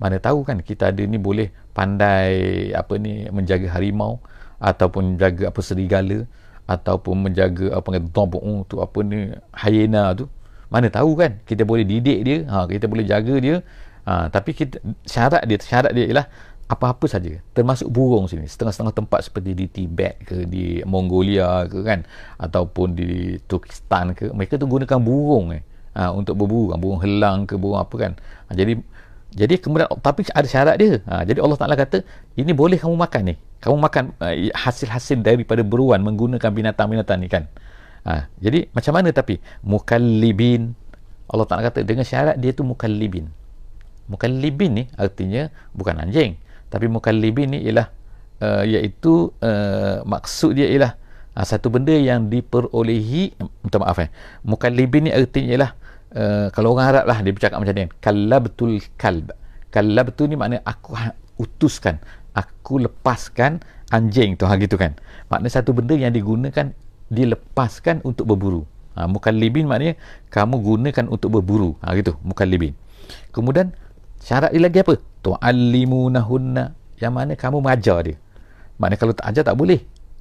Mana 0.00 0.16
tahu 0.16 0.48
kan 0.48 0.64
kita 0.64 0.90
ada 0.90 1.02
ni 1.04 1.20
boleh 1.20 1.52
pandai 1.76 2.72
apa 2.72 2.96
ni 2.96 3.28
menjaga 3.28 3.68
harimau 3.76 4.16
ataupun 4.56 5.14
menjaga 5.14 5.52
apa 5.52 5.60
serigala 5.60 6.24
ataupun 6.64 7.28
menjaga 7.28 7.76
apa 7.76 7.88
kata 8.00 8.24
tu 8.64 8.76
apa 8.80 8.98
ni 9.04 9.36
hyena 9.60 10.16
tu. 10.16 10.24
Mana 10.72 10.86
tahu 10.88 11.18
kan 11.18 11.42
kita 11.44 11.68
boleh 11.68 11.84
didik 11.84 12.18
dia 12.24 12.38
ha, 12.48 12.64
kita 12.64 12.88
boleh 12.88 13.04
jaga 13.04 13.34
dia. 13.36 13.60
Ha, 14.08 14.32
tapi 14.32 14.56
kita 14.56 14.80
syarat 15.04 15.44
dia 15.44 15.58
syarat 15.60 15.92
dia 15.92 16.08
ialah 16.08 16.26
apa-apa 16.70 17.10
saja. 17.10 17.42
Termasuk 17.50 17.90
burung 17.90 18.30
sini 18.30 18.46
setengah-setengah 18.46 18.94
tempat 18.94 19.26
seperti 19.26 19.52
di 19.58 19.66
Tibet 19.66 20.22
ke 20.22 20.46
di 20.46 20.78
Mongolia 20.86 21.66
ke 21.66 21.82
kan 21.82 22.06
ataupun 22.38 22.94
di 22.94 23.36
Turkistan 23.50 24.14
ke 24.14 24.30
mereka 24.30 24.56
tu 24.56 24.70
gunakan 24.70 24.96
burung 25.02 25.52
eh. 25.52 25.62
Ha, 25.90 26.14
untuk 26.14 26.38
berburu 26.38 26.70
burung 26.78 27.02
helang 27.02 27.50
ke 27.50 27.58
burung 27.58 27.82
apa 27.82 27.94
kan. 27.98 28.12
Ha, 28.46 28.54
jadi 28.54 28.78
jadi 29.30 29.62
kemudian 29.62 29.86
tapi 30.02 30.26
ada 30.34 30.48
syarat 30.50 30.74
dia. 30.74 30.98
Ha, 31.06 31.22
jadi 31.22 31.38
Allah 31.38 31.58
Taala 31.58 31.78
kata 31.78 32.02
ini 32.34 32.50
boleh 32.50 32.78
kamu 32.78 32.98
makan 32.98 33.22
ni. 33.30 33.34
Kamu 33.62 33.76
makan 33.78 34.04
uh, 34.18 34.34
hasil-hasil 34.56 35.22
daripada 35.22 35.62
beruan 35.62 36.02
menggunakan 36.02 36.50
binatang-binatang 36.50 37.18
ni 37.22 37.28
kan? 37.30 37.46
Ha, 38.02 38.26
jadi 38.42 38.66
macam 38.74 38.92
mana 38.96 39.14
tapi? 39.14 39.38
Mukallibin. 39.62 40.74
Allah 41.30 41.46
Ta'ala 41.46 41.70
kata 41.70 41.86
dengan 41.86 42.02
syarat 42.02 42.42
dia 42.42 42.50
tu 42.50 42.66
mukallibin. 42.66 43.30
Mukallibin 44.10 44.70
ni 44.74 44.84
artinya 44.98 45.46
bukan 45.70 46.02
anjing. 46.02 46.34
Tapi 46.66 46.90
mukallibin 46.90 47.54
ni 47.54 47.58
ialah 47.70 47.86
uh, 48.42 48.66
iaitu 48.66 49.30
uh, 49.38 50.02
maksud 50.02 50.58
dia 50.58 50.66
ialah 50.74 50.98
uh, 51.38 51.46
satu 51.46 51.70
benda 51.70 51.94
yang 51.94 52.26
diperolehi 52.26 53.38
minta 53.38 53.78
maaf 53.78 54.02
eh. 54.02 54.10
Mukallibin 54.42 55.06
ni 55.06 55.10
artinya 55.14 55.54
ialah 55.54 55.70
uh, 56.14 56.48
kalau 56.54 56.74
orang 56.74 56.94
Arab 56.94 57.04
lah 57.10 57.18
dia 57.22 57.32
bercakap 57.34 57.58
macam 57.60 57.74
ni 57.76 57.90
kalabtul 58.02 58.78
kalb. 58.98 59.34
Kalabtu 59.70 60.26
ni 60.26 60.34
maknanya 60.34 60.66
aku 60.66 60.98
ha, 60.98 61.14
utuskan 61.38 62.02
aku 62.34 62.86
lepaskan 62.86 63.58
anjing 63.90 64.38
tu. 64.38 64.46
Ha 64.46 64.54
gitu 64.58 64.78
kan. 64.78 64.94
Makna 65.26 65.50
satu 65.50 65.74
benda 65.74 65.94
yang 65.98 66.14
digunakan 66.14 66.70
dilepaskan 67.10 68.06
untuk 68.06 68.30
berburu. 68.30 68.62
Ha, 68.94 69.06
mukallibin 69.06 69.66
maknanya 69.66 69.98
kamu 70.30 70.62
gunakan 70.62 71.04
untuk 71.10 71.34
berburu. 71.34 71.74
Ha 71.82 71.94
gitu 71.98 72.14
mukallibin. 72.22 72.74
Kemudian 73.34 73.74
syarat 74.22 74.54
dia 74.54 74.62
lagi 74.62 74.78
apa? 74.82 74.94
Tu'allimunahunna. 75.26 76.64
Yang 77.00 77.12
mana 77.16 77.32
kamu 77.34 77.64
mengajar 77.64 77.98
dia. 78.06 78.16
Makna 78.78 78.94
kalau 78.96 79.12
tak 79.16 79.26
ajar 79.34 79.42
tak 79.42 79.56
boleh. 79.58 79.80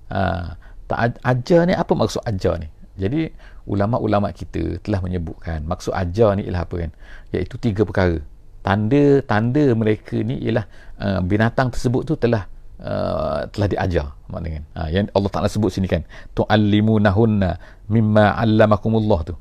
Ha, 0.10 0.58
tak 0.90 1.22
ajar 1.22 1.70
ni 1.70 1.74
apa 1.78 1.94
maksud 1.94 2.26
ajar 2.26 2.58
ni? 2.58 2.68
Jadi 3.00 3.32
ulama-ulama 3.70 4.34
kita 4.34 4.82
telah 4.82 5.00
menyebutkan 5.06 5.62
maksud 5.62 5.94
ajar 5.94 6.34
ni 6.34 6.50
ialah 6.50 6.66
apa 6.66 6.76
kan? 6.90 6.92
Iaitu 7.30 7.56
tiga 7.62 7.86
perkara. 7.86 8.18
Tanda-tanda 8.66 9.72
mereka 9.78 10.18
ni 10.20 10.42
ialah 10.42 10.66
uh, 11.00 11.20
binatang 11.22 11.70
tersebut 11.70 12.02
tu 12.04 12.14
telah 12.18 12.50
uh, 12.82 13.46
telah 13.54 13.68
diajar 13.70 14.12
maknanya 14.28 14.66
uh, 14.76 14.90
yang 14.90 15.08
Allah 15.14 15.32
Taala 15.32 15.48
sebut 15.48 15.70
sini 15.70 15.86
kan? 15.86 16.02
Tuallimunahunna 16.34 17.62
mimma 17.88 18.36
allamakumullah 18.36 19.22
tu. 19.30 19.38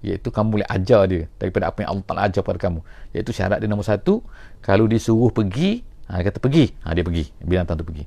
Iaitu 0.00 0.32
kamu 0.32 0.60
boleh 0.60 0.68
ajar 0.68 1.08
dia 1.08 1.28
daripada 1.40 1.72
apa 1.72 1.84
yang 1.84 1.96
Allah 1.96 2.04
Taala 2.04 2.22
ajar 2.28 2.42
pada 2.44 2.60
kamu. 2.60 2.80
Iaitu 3.16 3.32
syarat 3.32 3.64
dia 3.64 3.68
nombor 3.68 3.88
satu 3.88 4.20
kalau 4.60 4.84
disuruh 4.84 5.32
pergi 5.32 5.80
ha, 6.08 6.20
dia 6.20 6.28
kata 6.28 6.38
pergi. 6.38 6.68
Ha, 6.84 6.92
dia 6.92 7.04
pergi. 7.04 7.24
Binatang 7.40 7.80
tu 7.80 7.84
pergi. 7.88 8.04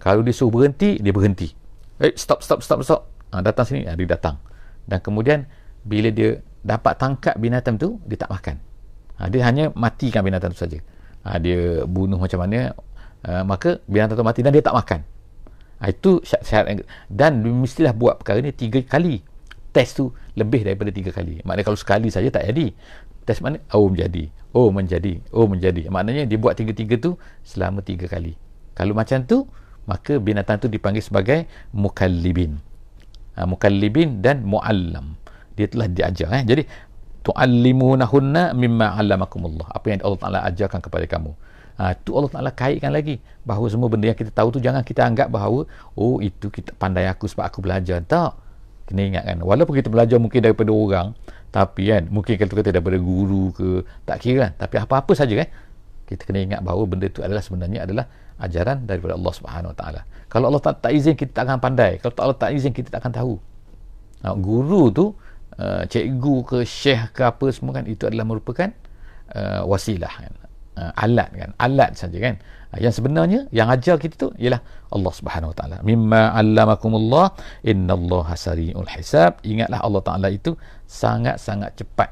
Kalau 0.00 0.24
disuruh 0.24 0.52
berhenti 0.52 0.96
dia 0.96 1.12
berhenti. 1.12 1.48
Eh 2.00 2.16
stop 2.16 2.40
stop 2.40 2.64
stop 2.64 2.80
stop. 2.84 3.00
Ha, 3.32 3.44
datang 3.44 3.68
sini. 3.68 3.84
Ha, 3.88 3.96
dia 3.96 4.08
datang 4.08 4.49
dan 4.90 4.98
kemudian 4.98 5.46
bila 5.86 6.10
dia 6.10 6.42
dapat 6.66 6.98
tangkap 6.98 7.38
binatang 7.38 7.78
tu 7.78 8.02
dia 8.04 8.18
tak 8.18 8.34
makan. 8.34 8.56
Ha, 9.22 9.30
dia 9.30 9.40
hanya 9.46 9.70
matikan 9.78 10.26
binatang 10.26 10.50
itu 10.50 10.60
saja. 10.66 10.78
Ha, 11.22 11.38
dia 11.38 11.86
bunuh 11.86 12.18
macam 12.18 12.42
mana 12.42 12.74
uh, 13.24 13.44
maka 13.46 13.78
binatang 13.86 14.18
itu 14.18 14.26
mati 14.26 14.40
dan 14.42 14.52
dia 14.52 14.64
tak 14.66 14.74
makan. 14.74 15.00
Ha, 15.80 15.94
itu 15.94 16.20
syarat 16.26 16.82
dan 17.06 17.40
mestilah 17.40 17.94
buat 17.94 18.20
perkara 18.20 18.42
ni 18.42 18.50
tiga 18.50 18.82
kali. 18.82 19.22
Test 19.70 20.02
tu 20.02 20.10
lebih 20.34 20.66
daripada 20.66 20.90
tiga 20.90 21.14
kali. 21.14 21.38
Maknanya 21.46 21.64
kalau 21.70 21.78
sekali 21.78 22.10
saja 22.10 22.26
tak 22.26 22.50
jadi. 22.50 22.74
Test 23.22 23.38
mana? 23.38 23.62
Oh 23.70 23.86
menjadi. 23.86 24.26
Oh 24.50 24.74
menjadi. 24.74 25.22
Oh 25.30 25.46
menjadi. 25.46 25.86
Maknanya 25.86 26.26
dia 26.26 26.36
buat 26.42 26.58
tiga-tiga 26.58 26.98
tu 26.98 27.14
selama 27.46 27.78
tiga 27.78 28.10
kali. 28.10 28.34
Kalau 28.74 28.98
macam 28.98 29.22
tu 29.22 29.46
maka 29.86 30.18
binatang 30.18 30.58
tu 30.58 30.66
dipanggil 30.66 31.00
sebagai 31.00 31.46
mukallibin 31.70 32.58
ha, 33.36 33.46
mukallibin 33.46 34.24
dan 34.24 34.42
muallam. 34.46 35.18
Dia 35.58 35.68
telah 35.68 35.88
diajar 35.92 36.30
eh. 36.40 36.44
jadi 36.46 36.62
tuallimunahunna 37.20 38.56
mimma 38.56 38.96
'allamakumullah. 38.96 39.68
Apa 39.70 39.92
yang 39.92 40.00
Allah 40.04 40.20
Taala 40.20 40.38
ajarkan 40.48 40.80
kepada 40.80 41.04
kamu. 41.04 41.32
Ha 41.80 41.96
tu 42.00 42.16
Allah 42.16 42.32
Taala 42.32 42.50
kaitkan 42.52 42.92
lagi. 42.92 43.20
Bahawa 43.44 43.68
semua 43.68 43.88
benda 43.92 44.08
yang 44.08 44.18
kita 44.18 44.32
tahu 44.32 44.56
tu 44.56 44.58
jangan 44.60 44.80
kita 44.80 45.04
anggap 45.04 45.28
bahawa 45.28 45.68
oh 45.96 46.18
itu 46.24 46.48
kita 46.48 46.72
pandai 46.76 47.06
aku 47.08 47.28
sebab 47.28 47.44
aku 47.48 47.60
belajar. 47.60 48.00
Tak. 48.04 48.32
Kena 48.88 49.06
ingatkan 49.06 49.38
walaupun 49.46 49.78
kita 49.78 49.86
belajar 49.86 50.18
mungkin 50.18 50.42
daripada 50.42 50.74
orang 50.74 51.14
tapi 51.54 51.94
kan 51.94 52.10
mungkin 52.10 52.34
kita 52.34 52.74
daripada 52.74 52.98
guru 52.98 53.54
ke 53.54 53.68
tak 54.08 54.18
kira 54.24 54.48
kan. 54.48 54.52
Tapi 54.66 54.74
apa-apa 54.80 55.12
saja 55.14 55.34
kan 55.36 55.48
kita 56.10 56.26
kena 56.26 56.42
ingat 56.42 56.60
bahawa 56.66 56.90
benda 56.90 57.06
itu 57.06 57.22
adalah 57.22 57.38
sebenarnya 57.38 57.86
adalah 57.86 58.10
ajaran 58.40 58.88
daripada 58.88 59.14
Allah 59.14 59.32
Subhanahu 59.36 59.70
Wa 59.72 59.78
Taala. 59.78 60.00
Kalau 60.32 60.48
Allah 60.48 60.62
tak, 60.62 60.80
tak 60.80 60.92
izin 60.96 61.14
kita 61.14 61.30
tak 61.36 61.44
akan 61.46 61.58
pandai. 61.60 61.92
Kalau 62.00 62.14
Allah 62.24 62.38
tak 62.38 62.50
izin 62.56 62.72
kita 62.72 62.88
tak 62.88 63.04
akan 63.04 63.12
tahu. 63.12 63.34
Ha, 64.24 64.36
guru 64.36 64.82
tu 64.92 65.04
uh, 65.60 65.82
cikgu 65.84 66.34
ke 66.44 66.58
syekh 66.64 67.12
ke 67.12 67.22
apa 67.24 67.46
semua 67.52 67.80
kan 67.80 67.84
itu 67.88 68.04
adalah 68.08 68.24
merupakan 68.24 68.68
uh, 69.36 69.64
wasilah 69.68 70.12
kan. 70.12 70.32
Uh, 70.78 70.92
alat 70.96 71.28
kan. 71.34 71.50
Alat 71.60 71.98
saja 71.98 72.16
kan. 72.16 72.34
Uh, 72.72 72.78
yang 72.80 72.94
sebenarnya 72.94 73.40
yang 73.52 73.68
ajar 73.68 73.98
kita 74.00 74.14
tu 74.16 74.28
ialah 74.40 74.62
Allah 74.92 75.12
Subhanahu 75.12 75.50
Wa 75.52 75.56
Taala. 75.56 75.76
Mimma 75.84 76.32
allamakumullah 76.36 77.36
innallaha 77.66 78.38
sariul 78.38 78.88
hisab. 78.88 79.42
Ingatlah 79.44 79.82
Allah 79.84 80.02
Taala 80.06 80.28
itu 80.30 80.54
sangat-sangat 80.86 81.80
cepat 81.80 82.10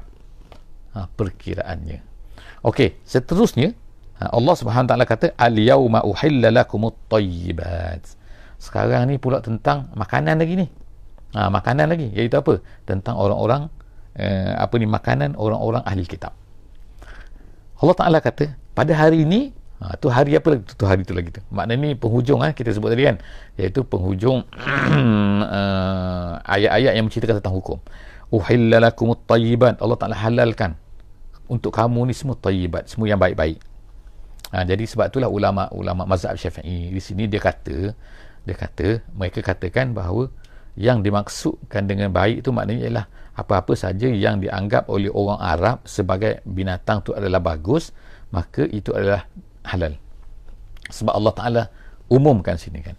uh, 0.93 1.07
perkiraannya. 1.17 2.05
Okey 2.67 2.99
seterusnya 3.07 3.71
Allah 4.19 4.51
Subhanahu 4.59 4.91
Taala 4.91 5.07
kata 5.07 5.31
al 5.39 5.55
yauma 5.55 6.03
uhilla 6.03 6.51
lakumut 6.51 6.99
tayyibat. 7.07 8.03
Sekarang 8.59 9.07
ni 9.07 9.15
pula 9.15 9.39
tentang 9.39 9.87
makanan 9.95 10.35
lagi 10.43 10.59
ni. 10.59 10.67
Ha, 11.39 11.47
makanan 11.47 11.87
lagi. 11.87 12.11
Iaitu 12.11 12.35
apa? 12.35 12.59
Tentang 12.83 13.15
orang-orang 13.15 13.71
eh, 14.19 14.51
apa 14.59 14.75
ni 14.75 14.91
makanan 14.91 15.39
orang-orang 15.39 15.87
ahli 15.87 16.03
kitab. 16.03 16.35
Allah 17.79 17.95
Taala 17.95 18.19
kata 18.19 18.59
pada 18.75 18.91
hari 18.91 19.23
ini 19.23 19.55
ha, 19.79 19.95
tu 19.95 20.11
hari 20.11 20.35
apa 20.35 20.51
lagi? 20.51 20.67
Tu 20.67 20.83
hari 20.83 21.07
tu 21.07 21.15
lagi 21.15 21.31
tu. 21.31 21.39
Maknanya 21.55 21.79
ni 21.79 21.95
penghujung 21.95 22.43
ha, 22.43 22.51
kita 22.51 22.75
sebut 22.75 22.91
tadi 22.91 23.07
kan. 23.07 23.23
Iaitu 23.55 23.87
penghujung 23.87 24.43
uh, 25.47 26.33
ayat-ayat 26.59 26.91
yang 26.99 27.07
menceritakan 27.07 27.39
tentang 27.39 27.55
hukum. 27.55 27.79
Uhillalakumut 28.35 29.23
tayyibat. 29.23 29.79
Allah 29.79 29.95
Taala 29.95 30.19
halalkan 30.19 30.75
untuk 31.47 31.71
kamu 31.71 32.11
ni 32.11 32.13
semua 32.13 32.35
tayyibat 32.35 32.91
semua 32.91 33.07
yang 33.07 33.17
baik-baik 33.17 33.68
ha, 34.53 34.65
jadi 34.65 34.83
sebab 34.85 35.09
itulah 35.09 35.29
ulama 35.29 35.69
ulama 35.73 36.03
mazhab 36.05 36.35
Syafi'i 36.35 36.93
di 36.93 37.01
sini 37.01 37.25
dia 37.25 37.41
kata 37.41 37.93
dia 38.43 38.55
kata 38.55 39.03
mereka 39.13 39.45
katakan 39.45 39.93
bahawa 39.93 40.31
yang 40.79 41.03
dimaksudkan 41.03 41.89
dengan 41.89 42.13
baik 42.13 42.45
itu 42.45 42.49
maknanya 42.55 42.81
ialah 42.87 43.05
apa-apa 43.35 43.75
saja 43.75 44.07
yang 44.11 44.39
dianggap 44.43 44.87
oleh 44.91 45.11
orang 45.11 45.39
Arab 45.39 45.83
sebagai 45.87 46.43
binatang 46.43 47.03
itu 47.03 47.11
adalah 47.15 47.39
bagus 47.39 47.95
maka 48.29 48.67
itu 48.69 48.93
adalah 48.93 49.25
halal. 49.65 49.95
Sebab 50.89 51.13
Allah 51.13 51.33
Ta'ala 51.33 51.63
umumkan 52.09 52.57
sini 52.57 52.81
kan 52.81 52.97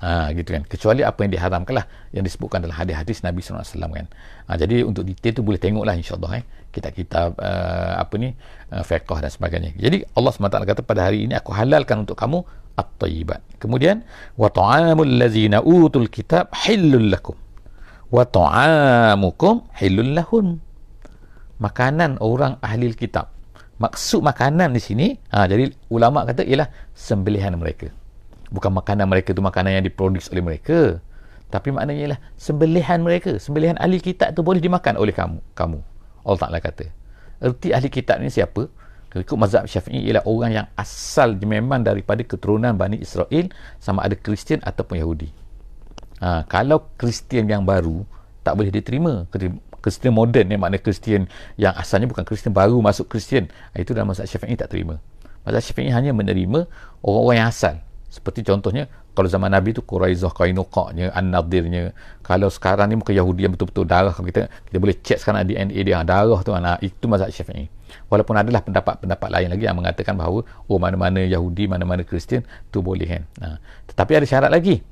Ha, 0.00 0.32
gitu 0.32 0.56
kan. 0.56 0.64
Kecuali 0.64 1.04
apa 1.04 1.28
yang 1.28 1.32
diharamkan 1.36 1.76
lah 1.76 1.84
yang 2.16 2.24
disebutkan 2.24 2.64
dalam 2.64 2.72
hadis-hadis 2.72 3.20
Nabi 3.20 3.44
SAW 3.44 3.60
kan. 3.92 4.08
Ha, 4.48 4.56
jadi 4.56 4.80
untuk 4.80 5.04
detail 5.04 5.36
tu 5.36 5.44
boleh 5.44 5.60
tengok 5.60 5.84
lah 5.84 5.92
insyaAllah 5.92 6.40
eh. 6.40 6.44
Kitab-kitab 6.72 7.36
uh, 7.36 8.00
apa 8.00 8.14
ni 8.16 8.32
uh, 8.72 8.80
fiqah 8.80 9.20
dan 9.20 9.28
sebagainya. 9.28 9.76
Jadi 9.76 10.06
Allah 10.16 10.32
SWT 10.32 10.56
kata 10.64 10.80
pada 10.86 11.10
hari 11.10 11.28
ini 11.28 11.36
aku 11.36 11.52
halalkan 11.52 12.08
untuk 12.08 12.16
kamu 12.16 12.40
at-tayyibat. 12.80 13.44
Kemudian 13.60 14.06
wa 14.40 14.48
ta'amul 14.48 15.20
ladzina 15.20 15.60
utul 15.60 16.08
kitab 16.08 16.48
hillul 16.64 17.12
lakum. 17.12 17.36
Wa 18.08 18.24
ta'amukum 18.24 19.68
hillul 19.76 20.16
lahun. 20.16 20.64
Makanan 21.60 22.16
orang 22.24 22.56
ahli 22.64 22.88
kitab. 22.96 23.28
Maksud 23.76 24.24
makanan 24.24 24.72
di 24.72 24.80
sini, 24.80 25.06
ha, 25.28 25.44
jadi 25.44 25.68
ulama 25.92 26.24
kata 26.24 26.44
ialah 26.44 26.68
sembelihan 26.96 27.52
mereka 27.60 27.99
bukan 28.50 28.70
makanan 28.74 29.06
mereka 29.06 29.30
tu 29.32 29.40
makanan 29.40 29.80
yang 29.80 29.84
diproduksi 29.86 30.30
oleh 30.34 30.44
mereka. 30.44 30.98
Tapi 31.50 31.74
maknanya 31.74 31.98
ialah 31.98 32.20
sembelihan 32.38 33.02
mereka. 33.02 33.34
Sembelihan 33.42 33.74
ahli 33.82 33.98
kitab 33.98 34.34
tu 34.38 34.46
boleh 34.46 34.62
dimakan 34.62 34.94
oleh 34.98 35.10
kamu 35.10 35.42
kamu. 35.58 35.82
Allah 36.22 36.40
Ta'ala 36.46 36.58
kata. 36.62 36.86
Erti 37.42 37.74
ahli 37.74 37.88
kitab 37.90 38.22
ni 38.22 38.30
siapa? 38.30 38.70
Ikut 39.10 39.34
mazhab 39.34 39.66
syafi'i 39.66 40.06
ialah 40.06 40.22
orang 40.22 40.50
yang 40.54 40.66
asal 40.78 41.34
memang 41.42 41.82
daripada 41.82 42.22
keturunan 42.22 42.78
Bani 42.78 43.02
Israel 43.02 43.50
sama 43.82 44.06
ada 44.06 44.14
Kristian 44.14 44.62
ataupun 44.62 45.02
Yahudi. 45.02 45.34
Ha, 46.22 46.46
kalau 46.46 46.86
Kristian 46.94 47.50
yang 47.50 47.66
baru 47.66 48.06
tak 48.46 48.54
boleh 48.54 48.70
diterima. 48.70 49.26
Kristian 49.80 50.14
moden 50.14 50.46
ni 50.46 50.54
makna 50.54 50.78
Kristian 50.78 51.26
yang 51.58 51.74
asalnya 51.74 52.06
bukan 52.06 52.22
Kristian 52.22 52.54
baru 52.54 52.78
masuk 52.78 53.10
Kristian. 53.10 53.50
Itu 53.74 53.90
dalam 53.90 54.14
mazhab 54.14 54.30
syafi'i 54.30 54.54
tak 54.54 54.70
terima. 54.70 55.02
Mazhab 55.42 55.66
syafi'i 55.66 55.90
hanya 55.90 56.14
menerima 56.14 56.70
orang-orang 57.02 57.36
yang 57.42 57.50
asal 57.50 57.74
seperti 58.10 58.42
contohnya 58.42 58.90
kalau 59.14 59.30
zaman 59.30 59.54
Nabi 59.54 59.70
tu 59.70 59.86
Quraizah 59.86 60.34
Qainuqa'nya 60.34 61.14
An-Nadirnya. 61.14 61.94
Kalau 62.26 62.50
sekarang 62.50 62.90
ni 62.90 62.98
muka 62.98 63.14
Yahudi 63.14 63.46
yang 63.46 63.54
betul-betul 63.54 63.86
darah 63.86 64.10
kita 64.10 64.50
kita 64.50 64.78
boleh 64.82 64.96
check 64.98 65.22
sekarang 65.22 65.46
DNA 65.46 65.78
dia 65.86 66.02
darah 66.02 66.42
tu 66.42 66.50
anak 66.50 66.82
itu 66.82 67.06
mazhab 67.06 67.30
Syafi'i. 67.30 67.70
Walaupun 68.10 68.34
adalah 68.34 68.66
pendapat-pendapat 68.66 69.28
lain 69.30 69.48
lagi 69.54 69.64
yang 69.66 69.78
mengatakan 69.78 70.18
bahawa 70.18 70.42
oh 70.42 70.78
mana-mana 70.82 71.22
Yahudi 71.22 71.70
mana-mana 71.70 72.02
Kristian 72.02 72.42
tu 72.74 72.82
boleh 72.82 73.06
kan? 73.06 73.22
Nah, 73.38 73.56
tetapi 73.86 74.18
ada 74.18 74.26
syarat 74.26 74.50
lagi. 74.50 74.82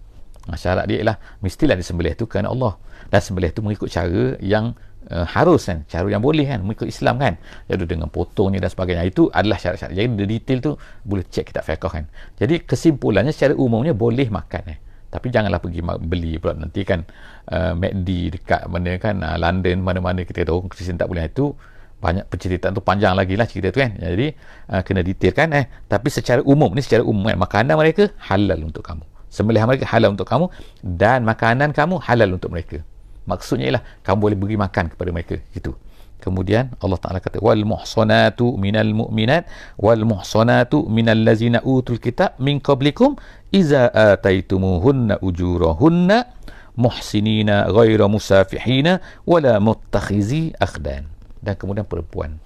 Nah, 0.46 0.56
syarat 0.56 0.86
dia 0.86 1.02
ialah 1.02 1.16
mestilah 1.42 1.74
disembelih 1.74 2.14
tu 2.14 2.30
kerana 2.30 2.54
Allah. 2.54 2.78
Dan 3.10 3.18
sembelih 3.18 3.50
tu 3.50 3.66
mengikut 3.66 3.90
cara 3.90 4.38
yang 4.38 4.78
uh, 5.12 5.26
harus 5.26 5.68
kan 5.68 5.84
cara 5.88 6.06
yang 6.08 6.22
boleh 6.22 6.44
kan 6.44 6.60
mengikut 6.64 6.88
Islam 6.88 7.20
kan. 7.20 7.34
Jadi 7.68 7.84
dengan 7.88 8.08
potongnya 8.12 8.60
dan 8.62 8.70
sebagainya 8.72 9.04
itu 9.08 9.28
adalah 9.32 9.56
syarat-syarat. 9.56 9.94
Jadi 9.96 10.24
detail 10.28 10.58
tu 10.60 10.72
boleh 11.04 11.24
cek 11.24 11.52
kita 11.52 11.60
fiqh 11.64 11.88
kan. 11.88 12.04
Jadi 12.36 12.64
kesimpulannya 12.64 13.32
secara 13.32 13.56
umumnya 13.56 13.96
boleh 13.96 14.28
makan 14.28 14.62
eh. 14.72 14.78
Tapi 15.08 15.32
janganlah 15.32 15.60
pergi 15.64 15.80
beli 15.82 16.36
pula. 16.36 16.52
Nanti 16.52 16.84
kan 16.84 17.00
uh, 17.48 17.72
McD 17.72 18.08
dekat 18.36 18.68
mana 18.68 19.00
kan 19.00 19.16
uh, 19.24 19.36
London 19.40 19.80
mana-mana 19.80 20.20
kita 20.28 20.44
tahu 20.44 20.68
Kristian 20.68 21.00
tak 21.00 21.08
boleh 21.08 21.24
itu 21.24 21.56
banyak 21.98 22.30
penceritaan 22.30 22.78
tu 22.78 22.82
panjang 22.84 23.10
lagi 23.16 23.34
lah 23.34 23.48
cerita 23.48 23.72
tu 23.72 23.80
kan. 23.80 23.96
Jadi 23.96 24.36
uh, 24.68 24.82
kena 24.84 25.00
detail 25.00 25.32
kan 25.32 25.48
eh. 25.56 25.64
Tapi 25.88 26.08
secara 26.12 26.44
umum 26.44 26.68
ni 26.76 26.84
secara 26.84 27.00
umum 27.00 27.24
kan 27.24 27.40
makanan 27.40 27.74
mereka 27.80 28.12
halal 28.28 28.60
untuk 28.60 28.84
kamu. 28.84 29.04
Sembelihan 29.28 29.68
mereka 29.68 29.84
halal 29.88 30.12
untuk 30.12 30.24
kamu 30.24 30.48
dan 30.80 31.20
makanan 31.24 31.76
kamu 31.76 32.00
halal 32.00 32.32
untuk 32.36 32.48
mereka 32.48 32.80
maksudnya 33.28 33.68
ialah 33.68 33.82
kamu 34.00 34.18
boleh 34.18 34.36
beri 34.40 34.56
makan 34.56 34.84
kepada 34.96 35.10
mereka 35.12 35.36
itu 35.52 35.76
kemudian 36.18 36.72
Allah 36.80 36.98
Taala 36.98 37.20
kata 37.20 37.38
wal 37.44 37.62
muhsanatu 37.62 38.56
minal 38.56 38.90
mu'minat 38.90 39.44
wal 39.76 40.02
muhsanatu 40.08 40.88
minal 40.88 41.20
ladzina 41.20 41.60
utul 41.62 42.00
kitab 42.00 42.40
min 42.40 42.58
qablikum 42.58 43.14
iza 43.52 43.92
ataitumuhunna 43.92 45.20
ujurahunna 45.20 46.38
muhsinina 46.78 47.66
ghaira 47.74 48.06
musafihina 48.06 49.02
wala 49.26 49.58
muttakhizi 49.58 50.54
akhdan. 50.62 51.10
Dan 51.42 51.54
kemudian 51.58 51.84
perempuan. 51.84 52.38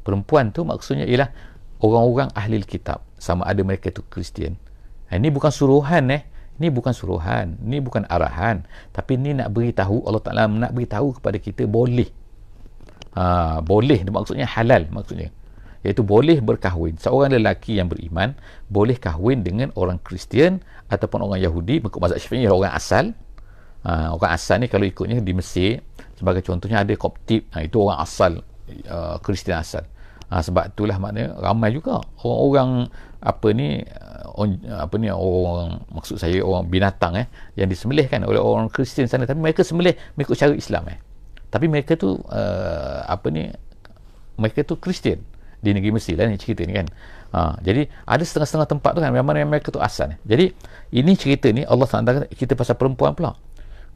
Perempuan 0.00 0.48
tu 0.56 0.64
maksudnya 0.64 1.04
ialah 1.04 1.28
orang-orang 1.84 2.32
ahli 2.32 2.64
kitab 2.64 3.04
sama 3.20 3.44
ada 3.44 3.60
mereka 3.60 3.92
tu 3.92 4.00
Kristian. 4.08 4.56
Ini 5.12 5.28
bukan 5.28 5.52
suruhan 5.52 6.08
eh 6.12 6.24
Ni 6.58 6.74
bukan 6.74 6.90
suruhan, 6.90 7.54
ni 7.62 7.78
bukan 7.78 8.02
arahan, 8.10 8.66
tapi 8.90 9.14
ni 9.14 9.30
nak 9.30 9.54
beritahu 9.54 10.02
Allah 10.02 10.22
Taala 10.22 10.50
nak 10.50 10.74
beritahu 10.74 11.14
kepada 11.14 11.38
kita 11.38 11.70
boleh. 11.70 12.10
Ha, 13.14 13.58
boleh 13.62 14.02
maksudnya 14.10 14.46
halal 14.46 14.90
maksudnya. 14.90 15.30
Iaitu 15.86 16.02
boleh 16.02 16.42
berkahwin. 16.42 16.98
Seorang 16.98 17.30
lelaki 17.38 17.78
yang 17.78 17.86
beriman 17.86 18.34
boleh 18.66 18.98
kahwin 18.98 19.46
dengan 19.46 19.70
orang 19.78 20.02
Kristian 20.02 20.58
ataupun 20.90 21.30
orang 21.30 21.38
Yahudi, 21.38 21.78
mengikut 21.78 22.02
mazhab 22.02 22.18
Syafi'i 22.18 22.50
orang 22.50 22.74
asal. 22.74 23.14
Ha, 23.86 24.10
orang 24.10 24.30
asal 24.34 24.58
ni 24.58 24.66
kalau 24.66 24.82
ikutnya 24.82 25.22
di 25.22 25.30
Mesir, 25.30 25.78
sebagai 26.18 26.42
contohnya 26.42 26.82
ada 26.82 26.90
Koptip, 26.98 27.46
ha, 27.54 27.62
itu 27.62 27.78
orang 27.78 28.02
asal 28.02 28.42
uh, 28.90 29.16
Kristian 29.22 29.62
asal. 29.62 29.86
Ha, 30.28 30.42
sebab 30.42 30.74
itulah 30.74 30.98
maknanya 30.98 31.38
ramai 31.40 31.72
juga 31.72 32.04
orang-orang 32.20 32.90
apa 33.18 33.50
ni 33.50 33.82
on, 34.38 34.54
apa 34.70 34.94
ni 34.94 35.10
orang 35.10 35.82
maksud 35.90 36.22
saya 36.22 36.38
orang 36.38 36.70
binatang 36.70 37.18
eh 37.18 37.26
yang 37.58 37.66
disembelihkan 37.66 38.22
oleh 38.22 38.38
orang 38.38 38.70
Kristian 38.70 39.10
sana. 39.10 39.26
Tapi 39.26 39.42
mereka 39.42 39.66
sembelih 39.66 39.98
mengikut 40.14 40.38
cara 40.38 40.54
Islam 40.54 40.86
eh. 40.94 40.98
Tapi 41.48 41.66
mereka 41.66 41.98
tu 41.98 42.14
uh, 42.14 43.00
apa 43.08 43.26
ni 43.34 43.50
mereka 44.38 44.62
tu 44.62 44.78
Kristian 44.78 45.18
di 45.58 45.74
negeri 45.74 45.98
Mesir 45.98 46.14
lah 46.14 46.30
ni 46.30 46.38
cerita 46.38 46.62
ni 46.62 46.78
kan. 46.78 46.86
Ha, 47.28 47.60
jadi 47.60 47.84
ada 48.08 48.24
setengah-setengah 48.24 48.68
tempat 48.72 48.90
tu 48.96 49.00
kan 49.04 49.12
memang 49.12 49.36
mereka 49.44 49.68
tu 49.68 49.76
asal 49.84 50.16
eh. 50.16 50.18
jadi 50.24 50.48
ini 50.96 51.12
cerita 51.12 51.52
ni 51.52 51.60
Allah 51.60 51.84
SWT 51.84 52.32
kita 52.32 52.56
pasal 52.56 52.78
perempuan 52.78 53.12
pula. 53.12 53.36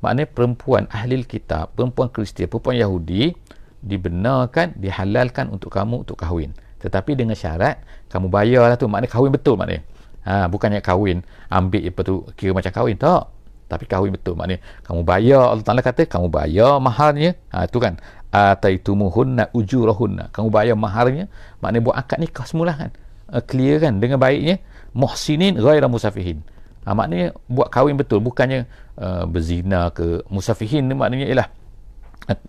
Maknanya 0.05 0.29
perempuan 0.29 0.91
ahli 0.91 1.23
kitab 1.23 1.73
perempuan 1.79 2.11
Kristian 2.11 2.51
perempuan 2.51 2.77
Yahudi 2.77 3.33
dibenarkan 3.81 4.75
dihalalkan 4.77 5.49
untuk 5.49 5.71
kamu 5.71 6.03
untuk 6.05 6.19
kahwin 6.19 6.53
tetapi 6.83 7.15
dengan 7.15 7.39
syarat 7.39 7.79
kamu 8.11 8.27
bayarlah 8.27 8.75
tu. 8.75 8.91
Maknanya 8.91 9.11
kahwin 9.15 9.31
betul 9.31 9.55
maknanya. 9.55 9.87
Ha, 10.23 10.47
bukannya 10.47 10.83
kahwin 10.83 11.23
ambil 11.51 11.83
apa 11.83 12.01
tu 12.03 12.15
kira 12.35 12.51
macam 12.51 12.75
kahwin. 12.75 12.99
Tak. 12.99 13.31
Tapi 13.71 13.85
kahwin 13.87 14.11
betul 14.13 14.35
maknanya. 14.35 14.61
Kamu 14.83 15.01
bayar 15.07 15.55
Allah 15.55 15.65
Taala 15.65 15.81
kata 15.81 16.05
kamu 16.11 16.29
bayar 16.29 16.83
maharnya 16.83 17.39
ha 17.55 17.65
itu 17.65 17.79
kan. 17.79 17.97
Ataitumuhunna 18.35 19.55
ujurahunna. 19.55 20.35
Kamu 20.35 20.49
bayar 20.51 20.77
maharnya 20.77 21.31
maknanya 21.63 21.83
buat 21.87 21.97
akad 21.97 22.19
nikah 22.19 22.45
semula 22.45 22.75
kan. 22.75 22.91
Uh, 23.31 23.41
clear 23.41 23.79
kan? 23.79 24.03
Dengan 24.03 24.19
baiknya 24.19 24.59
muhsinin 24.93 25.57
ghaira 25.57 25.87
musafihin. 25.87 26.43
Ha, 26.85 26.93
maknanya 26.93 27.33
buat 27.47 27.71
kahwin 27.71 27.95
betul. 27.95 28.19
Bukannya 28.21 28.67
uh, 28.99 29.25
berzina 29.25 29.89
ke 29.95 30.27
musafihin 30.29 30.91
maknanya 30.93 31.27
ialah 31.31 31.49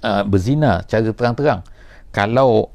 uh, 0.03 0.23
berzina 0.27 0.81
cara 0.89 1.09
terang-terang. 1.13 1.61
Kalau 2.13 2.69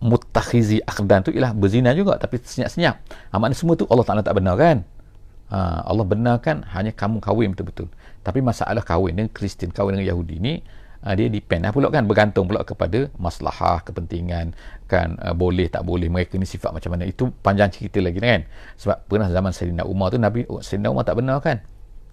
mutakhizi 0.00 0.80
akhdan 0.88 1.20
tu 1.20 1.30
ialah 1.30 1.52
berzina 1.52 1.92
juga 1.92 2.16
tapi 2.16 2.40
senyap-senyap. 2.40 2.96
Ha, 3.30 3.36
maknanya 3.36 3.58
semua 3.60 3.76
tu 3.76 3.84
Allah 3.92 4.06
Ta'ala 4.08 4.24
tak 4.24 4.40
benar 4.40 4.56
kan? 4.56 4.82
Ha, 5.52 5.84
Allah 5.84 6.04
benarkan 6.08 6.64
hanya 6.72 6.90
kamu 6.96 7.20
kahwin 7.20 7.52
betul-betul. 7.52 7.92
Tapi 8.24 8.40
masalah 8.40 8.80
kahwin 8.80 9.16
dengan 9.16 9.30
Kristian 9.30 9.68
kahwin 9.70 10.00
dengan 10.00 10.08
Yahudi 10.08 10.36
ni 10.40 10.64
ha, 11.04 11.12
dia 11.12 11.28
depend 11.28 11.68
lah 11.68 11.72
pula 11.76 11.92
kan? 11.92 12.08
Bergantung 12.08 12.48
pula 12.48 12.64
kepada 12.64 13.12
maslahah 13.20 13.84
kepentingan 13.84 14.56
kan? 14.88 15.20
Uh, 15.20 15.36
boleh 15.36 15.68
tak 15.68 15.84
boleh 15.84 16.08
mereka 16.08 16.40
ni 16.40 16.48
sifat 16.48 16.72
macam 16.72 16.96
mana. 16.96 17.04
Itu 17.04 17.28
panjang 17.44 17.68
cerita 17.68 18.00
lagi 18.00 18.24
kan? 18.24 18.48
Sebab 18.80 19.04
pernah 19.04 19.28
zaman 19.28 19.52
Sayyidina 19.52 19.84
Umar 19.84 20.08
tu 20.10 20.16
Nabi 20.16 20.48
Sayyidina 20.48 20.88
Umar 20.88 21.04
tak 21.04 21.20
benar 21.20 21.44
kan? 21.44 21.60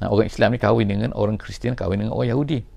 Ha, 0.03 0.11
orang 0.11 0.27
Islam 0.27 0.51
ni 0.51 0.59
kahwin 0.59 0.87
dengan 0.91 1.09
orang 1.15 1.39
Kristian 1.39 1.71
kahwin 1.71 2.03
dengan 2.03 2.11
orang 2.11 2.35
Yahudi 2.35 2.76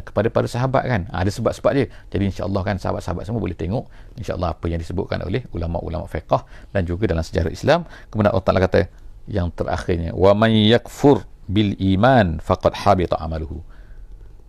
kepada 0.00 0.32
para 0.32 0.48
sahabat 0.48 0.82
kan. 0.88 1.02
Ha, 1.12 1.22
ada 1.22 1.30
sebab-sebab 1.30 1.72
dia. 1.76 1.86
Jadi 2.10 2.34
insyaAllah 2.34 2.62
kan 2.64 2.76
sahabat-sahabat 2.80 3.28
semua 3.28 3.38
boleh 3.38 3.54
tengok 3.54 3.86
insyaAllah 4.18 4.56
apa 4.56 4.66
yang 4.66 4.80
disebutkan 4.80 5.22
oleh 5.22 5.46
ulama-ulama 5.54 6.08
fiqah 6.08 6.42
dan 6.74 6.82
juga 6.88 7.06
dalam 7.06 7.22
sejarah 7.22 7.52
Islam. 7.52 7.86
Kemudian 8.10 8.32
Allah 8.32 8.46
Ta'ala 8.46 8.60
kata 8.64 8.80
yang 9.28 9.52
terakhirnya 9.54 10.16
wa 10.16 10.32
man 10.32 10.50
yakfur 10.50 11.22
bil 11.46 11.76
iman 11.78 12.40
faqad 12.40 12.72
habita 12.86 13.20
amaluhu. 13.20 13.60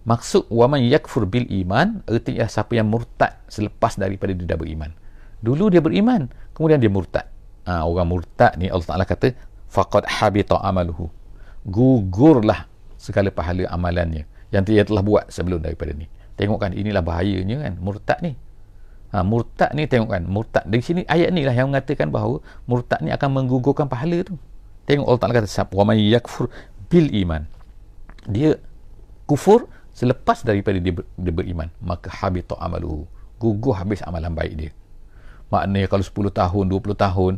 Maksud 0.05 0.47
wa 0.53 0.65
man 0.71 0.81
yakfur 0.85 1.27
bil 1.27 1.45
iman 1.65 2.01
artinya 2.07 2.45
siapa 2.47 2.77
yang 2.77 2.87
murtad 2.87 3.35
selepas 3.51 3.99
daripada 3.99 4.31
dia 4.31 4.47
dah 4.47 4.57
beriman. 4.57 4.93
Dulu 5.43 5.73
dia 5.73 5.81
beriman 5.83 6.31
kemudian 6.55 6.79
dia 6.79 6.89
murtad. 6.89 7.27
Ha, 7.65 7.83
orang 7.83 8.07
murtad 8.07 8.55
ni 8.61 8.69
Allah 8.69 8.85
Ta'ala 8.85 9.05
kata 9.05 9.33
faqad 9.67 10.05
habita 10.07 10.61
amaluhu. 10.61 11.09
Gugurlah 11.65 12.69
segala 13.01 13.33
pahala 13.33 13.65
amalannya 13.69 14.34
yang 14.53 14.63
dia 14.65 14.85
telah 14.85 15.01
buat 15.01 15.29
sebelum 15.31 15.63
daripada 15.63 15.95
ni. 15.95 16.05
Tengok 16.35 16.59
kan 16.59 16.71
inilah 16.75 17.01
bahayanya 17.01 17.63
kan 17.63 17.73
murtad 17.79 18.19
ni. 18.19 18.35
Ha, 19.15 19.23
murtad 19.23 19.71
ni 19.71 19.87
tengok 19.87 20.11
kan 20.11 20.23
murtad. 20.27 20.63
Dari 20.67 20.83
sini 20.83 21.01
ayat 21.07 21.31
ni 21.31 21.47
lah 21.47 21.55
yang 21.55 21.71
mengatakan 21.71 22.11
bahawa 22.11 22.43
murtad 22.67 22.99
ni 22.99 23.09
akan 23.15 23.29
menggugurkan 23.31 23.87
pahala 23.87 24.27
tu. 24.27 24.35
Tengok 24.85 25.07
Allah 25.07 25.21
Ta'ala 25.21 25.33
kata 25.39 25.63
wa 25.71 25.83
man 25.87 25.97
yakfur 25.97 26.51
bil 26.91 27.07
iman. 27.25 27.47
Dia 28.27 28.59
kufur 29.25 29.65
selepas 29.95 30.43
daripada 30.43 30.77
dia, 30.77 30.93
ber, 30.93 31.07
dia 31.15 31.31
beriman. 31.33 31.71
Maka 31.79 32.11
habita 32.11 32.59
amaluhu 32.59 33.07
gugur 33.39 33.75
habis 33.79 34.03
amalan 34.03 34.35
baik 34.35 34.53
dia. 34.59 34.71
Maknanya 35.49 35.87
kalau 35.87 36.03
10 36.03 36.35
tahun 36.35 36.63
20 36.67 36.95
tahun 36.97 37.33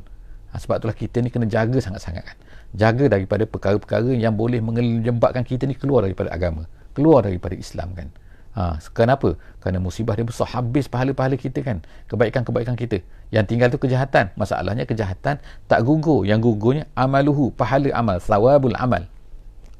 ha, 0.49 0.53
sebab 0.57 0.81
itulah 0.81 0.97
kita 0.97 1.21
ni 1.21 1.29
kena 1.29 1.45
jaga 1.45 1.77
sangat-sangat 1.77 2.23
kan. 2.25 2.37
Jaga 2.73 3.05
daripada 3.07 3.45
perkara-perkara 3.47 4.11
yang 4.17 4.33
boleh 4.33 4.59
menjembakkan 4.59 5.45
kita 5.45 5.69
ni 5.69 5.77
keluar 5.77 6.03
daripada 6.03 6.33
agama 6.33 6.67
keluar 6.97 7.29
daripada 7.29 7.53
Islam 7.53 7.93
kan. 7.93 8.09
Ha, 8.57 8.81
kenapa? 8.89 9.37
kerana 9.61 9.83
musibah 9.83 10.17
dia 10.17 10.23
besar. 10.23 10.49
Habis 10.49 10.89
pahala-pahala 10.89 11.35
kita 11.37 11.61
kan. 11.61 11.83
Kebaikan-kebaikan 12.09 12.79
kita. 12.79 13.03
Yang 13.29 13.45
tinggal 13.51 13.67
tu 13.69 13.77
kejahatan. 13.83 14.31
Masalahnya 14.39 14.87
kejahatan 14.87 15.37
tak 15.69 15.79
gugur. 15.85 16.23
Yang 16.23 16.49
gugurnya 16.49 16.83
amaluhu. 16.95 17.51
Pahala 17.51 17.91
amal. 17.91 18.17
Sawabul 18.17 18.73
amal. 18.79 19.05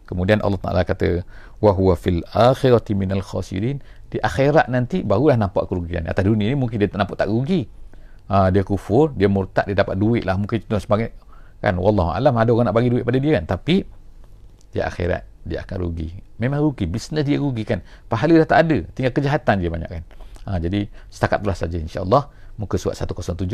Kemudian 0.06 0.44
Allah 0.44 0.60
Ta'ala 0.60 0.82
kata 0.84 1.24
wa 1.64 1.72
huwa 1.72 1.98
fil 1.98 2.20
akhirati 2.36 2.94
minal 2.94 3.24
khasirin. 3.24 3.80
Di 4.12 4.20
akhirat 4.20 4.68
nanti 4.68 5.08
barulah 5.08 5.40
nampak 5.40 5.72
kerugian. 5.72 6.04
Atas 6.04 6.28
dunia 6.28 6.52
ni 6.52 6.56
mungkin 6.60 6.78
dia 6.78 6.92
tak 6.92 7.00
nampak 7.00 7.16
tak 7.16 7.32
rugi. 7.32 7.64
Ha, 8.28 8.52
dia 8.52 8.62
kufur 8.62 9.16
dia 9.16 9.32
murtad 9.32 9.72
dia 9.72 9.76
dapat 9.88 9.96
duit 9.96 10.28
lah. 10.28 10.36
Mungkin 10.36 10.68
itu 10.68 10.78
sebagai 10.84 11.16
kan 11.64 11.74
wallahu 11.80 12.14
alam 12.14 12.36
ada 12.38 12.52
orang 12.54 12.70
nak 12.70 12.76
bagi 12.76 12.92
duit 12.92 13.08
pada 13.08 13.18
dia 13.24 13.40
kan. 13.40 13.56
Tapi 13.56 13.88
di 14.76 14.80
akhirat 14.84 15.37
dia 15.48 15.64
akan 15.64 15.78
rugi. 15.88 16.14
Memang 16.38 16.62
rugi. 16.62 16.86
Bisnes 16.86 17.24
dia 17.24 17.40
rugi 17.40 17.64
kan? 17.64 17.80
Pahala 18.12 18.44
dah 18.44 18.48
tak 18.48 18.60
ada. 18.68 18.78
Tinggal 18.94 19.12
kejahatan 19.16 19.56
dia 19.64 19.70
banyak 19.72 19.90
kan? 19.90 20.04
Ha, 20.48 20.60
jadi 20.62 20.88
setakat 21.12 21.44
itulah 21.44 21.58
saja 21.58 21.78
insyaAllah. 21.80 22.24
Muka 22.60 22.76
surat 22.80 23.00
107 23.00 23.48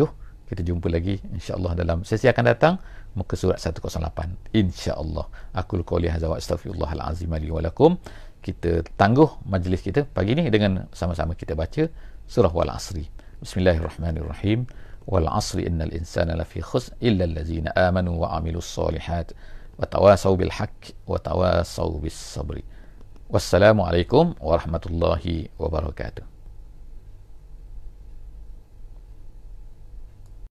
kita 0.43 0.61
jumpa 0.61 0.87
lagi 0.91 1.17
insyaAllah 1.33 1.73
dalam 1.73 2.05
sesi 2.05 2.29
akan 2.29 2.43
datang. 2.45 2.77
Muka 3.17 3.33
surat 3.37 3.57
108 3.61 4.53
insyaAllah. 4.53 5.25
Aku 5.57 5.81
lukau 5.81 6.01
li 6.01 6.09
hazawat 6.09 6.41
astagfirullahalazim 6.41 7.29
alihualakum 7.29 7.97
kita 8.43 8.83
tangguh 8.99 9.39
majlis 9.47 9.79
kita 9.79 10.03
pagi 10.03 10.35
ni 10.35 10.51
dengan 10.51 10.91
sama-sama 10.91 11.31
kita 11.31 11.55
baca 11.55 11.87
surah 12.27 12.51
wal 12.51 12.67
asri 12.67 13.07
bismillahirrahmanirrahim. 13.39 14.67
Wal 15.07 15.27
asri 15.31 15.67
innal 15.67 15.91
insana 15.91 16.35
lafi 16.35 16.59
khus 16.63 16.91
illa 16.99 17.27
allazina 17.27 17.71
amanu 17.75 18.23
wa 18.23 18.35
amilus 18.35 18.67
salihat 18.67 19.35
وتواصوا 19.79 20.35
بالحق 20.35 20.81
وتواصوا 21.07 21.99
بالصبر. 21.99 22.61
والسلام 23.29 23.81
عليكم 23.81 24.33
ورحمة 24.41 24.81
الله 24.85 25.47
وبركاته. 25.59 26.32